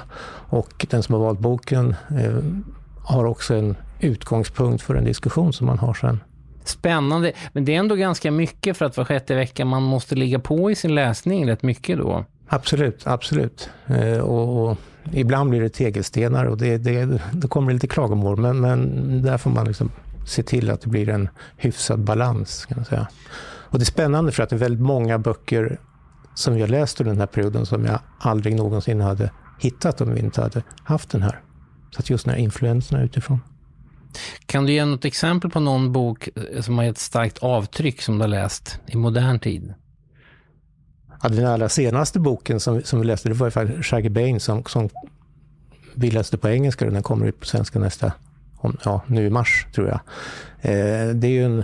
Och 0.49 0.85
den 0.89 1.03
som 1.03 1.13
har 1.13 1.21
valt 1.21 1.39
boken 1.39 1.95
eh, 2.09 2.37
har 3.03 3.25
också 3.25 3.55
en 3.55 3.75
utgångspunkt 3.99 4.83
för 4.83 4.95
en 4.95 5.05
diskussion 5.05 5.53
som 5.53 5.67
man 5.67 5.79
har 5.79 5.93
sen. 5.93 6.19
Spännande, 6.67 7.33
men 7.53 7.65
det 7.65 7.75
är 7.75 7.79
ändå 7.79 7.95
ganska 7.95 8.31
mycket 8.31 8.77
för 8.77 8.85
att 8.85 8.97
var 8.97 9.05
sjätte 9.05 9.35
vecka 9.35 9.65
man 9.65 9.83
måste 9.83 10.15
ligga 10.15 10.39
på 10.39 10.71
i 10.71 10.75
sin 10.75 10.95
läsning 10.95 11.49
rätt 11.49 11.63
mycket 11.63 11.97
då. 11.97 12.25
Absolut, 12.47 13.07
absolut. 13.07 13.69
Eh, 13.87 14.17
och, 14.17 14.69
och, 14.69 14.77
ibland 15.11 15.49
blir 15.49 15.61
det 15.61 15.69
tegelstenar 15.69 16.45
och 16.45 16.57
det, 16.57 16.77
det, 16.77 17.21
det 17.33 17.47
kommer 17.47 17.73
lite 17.73 17.87
klagomål, 17.87 18.37
men, 18.37 18.59
men 18.59 19.21
där 19.21 19.37
får 19.37 19.49
man 19.49 19.67
liksom 19.67 19.91
se 20.27 20.43
till 20.43 20.69
att 20.69 20.81
det 20.81 20.89
blir 20.89 21.09
en 21.09 21.29
hyfsad 21.57 21.99
balans. 21.99 22.65
kan 22.65 22.77
man 22.77 22.85
säga. 22.85 23.07
Och 23.45 23.79
det 23.79 23.83
är 23.83 23.85
spännande 23.85 24.31
för 24.31 24.43
att 24.43 24.49
det 24.49 24.55
är 24.55 24.57
väldigt 24.57 24.85
många 24.85 25.19
böcker 25.19 25.79
som 26.35 26.55
vi 26.55 26.61
har 26.61 26.67
läst 26.67 27.01
under 27.01 27.11
den 27.11 27.19
här 27.19 27.27
perioden 27.27 27.65
som 27.65 27.85
jag 27.85 27.99
aldrig 28.19 28.55
någonsin 28.55 29.01
hade 29.01 29.31
hittat 29.59 30.01
om 30.01 30.13
vi 30.13 30.19
inte 30.19 30.41
hade 30.41 30.63
haft 30.83 31.09
den 31.09 31.21
här. 31.21 31.41
Så 31.91 31.99
att 31.99 32.09
just 32.09 32.25
den 32.25 32.33
här 32.33 32.41
influenserna 32.41 33.03
utifrån. 33.03 33.39
Kan 34.45 34.65
du 34.65 34.73
ge 34.73 34.85
något 34.85 35.05
exempel 35.05 35.49
på 35.49 35.59
någon 35.59 35.91
bok 35.91 36.29
eh, 36.35 36.61
som 36.61 36.77
har 36.77 36.85
gett 36.85 36.97
starkt 36.97 37.37
avtryck 37.37 38.01
som 38.01 38.15
du 38.15 38.21
har 38.21 38.27
läst 38.27 38.79
i 38.87 38.97
modern 38.97 39.39
tid? 39.39 39.73
Ja, 41.23 41.29
den 41.29 41.45
allra 41.45 41.69
senaste 41.69 42.19
boken 42.19 42.59
som, 42.59 42.81
som 42.83 42.99
vi 42.99 43.05
läste, 43.05 43.29
det 43.29 43.35
var 43.35 43.49
faktiskt 43.49 43.85
Shaggy 43.85 44.09
Bain 44.09 44.39
som, 44.39 44.63
som 44.63 44.89
vi 45.95 46.11
läste 46.11 46.37
på 46.37 46.49
engelska 46.49 46.85
och 46.85 46.91
den 46.91 47.03
kommer 47.03 47.25
ut 47.25 47.39
på 47.39 47.45
svenska 47.45 47.79
nästa, 47.79 48.13
om, 48.57 48.77
ja, 48.85 49.01
nu 49.07 49.25
i 49.25 49.29
mars 49.29 49.67
tror 49.75 49.87
jag. 49.87 49.99
Eh, 50.61 51.09
det 51.15 51.27
är 51.27 51.31
ju 51.31 51.45
en 51.45 51.63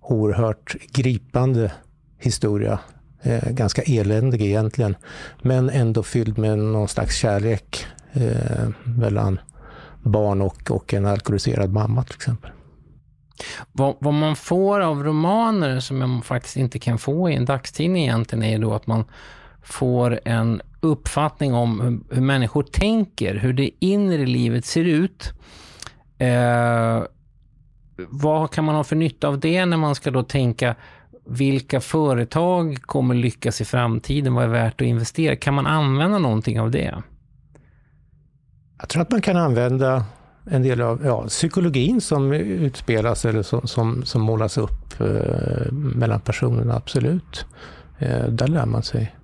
oerhört 0.00 0.76
gripande 0.92 1.72
historia. 2.18 2.78
Eh, 3.22 3.50
ganska 3.50 3.82
eländig 3.82 4.42
egentligen, 4.42 4.96
men 5.42 5.70
ändå 5.70 6.02
fylld 6.02 6.38
med 6.38 6.58
någon 6.58 6.88
slags 6.88 7.16
kärlek 7.16 7.86
eh, 8.12 8.68
mellan 8.84 9.40
barn 10.02 10.42
och, 10.42 10.70
och 10.70 10.94
en 10.94 11.06
alkoholiserad 11.06 11.72
mamma 11.72 12.02
till 12.02 12.14
exempel. 12.14 12.50
Vad, 13.72 13.96
vad, 14.00 14.14
man 14.14 14.36
får 14.36 14.80
av 14.80 15.04
romaner 15.04 15.80
som 15.80 15.98
man 15.98 16.22
faktiskt 16.22 16.56
inte 16.56 16.78
kan 16.78 16.98
få 16.98 17.30
i 17.30 17.34
en 17.34 17.44
dagstidning 17.44 18.02
egentligen 18.02 18.44
är 18.44 18.58
då 18.58 18.74
att 18.74 18.86
man 18.86 19.04
får 19.62 20.20
en 20.24 20.62
uppfattning 20.80 21.54
om 21.54 21.80
hur, 21.80 22.14
hur 22.14 22.22
människor 22.22 22.62
tänker, 22.62 23.34
hur 23.34 23.52
det 23.52 23.70
inre 23.78 24.26
livet 24.26 24.64
ser 24.64 24.84
ut. 24.84 25.32
Eh, 26.18 27.02
vad 28.08 28.50
kan 28.50 28.64
man 28.64 28.74
ha 28.74 28.84
för 28.84 28.96
nytta 28.96 29.28
av 29.28 29.40
det 29.40 29.66
när 29.66 29.76
man 29.76 29.94
ska 29.94 30.10
då 30.10 30.22
tänka 30.22 30.74
vilka 31.26 31.80
företag 31.80 32.82
kommer 32.82 33.14
lyckas 33.14 33.60
i 33.60 33.64
framtiden? 33.64 34.34
Vad 34.34 34.44
är 34.44 34.48
värt 34.48 34.80
att 34.80 34.86
investera? 34.86 35.36
Kan 35.36 35.54
man 35.54 35.66
använda 35.66 36.18
någonting 36.18 36.60
av 36.60 36.70
det? 36.70 37.02
Jag 38.80 38.88
tror 38.88 39.02
att 39.02 39.10
man 39.10 39.20
kan 39.20 39.36
använda 39.36 40.04
en 40.44 40.62
del 40.62 40.80
av 40.80 41.00
ja, 41.04 41.26
psykologin 41.28 42.00
som 42.00 42.32
utspelas 42.32 43.24
eller 43.24 43.42
som, 43.42 43.66
som, 43.66 44.04
som 44.04 44.22
målas 44.22 44.58
upp 44.58 45.00
eh, 45.00 45.72
mellan 45.72 46.20
personerna, 46.20 46.76
absolut. 46.76 47.46
Eh, 47.98 48.24
där 48.26 48.48
lär 48.48 48.66
man 48.66 48.82
sig 48.82 49.14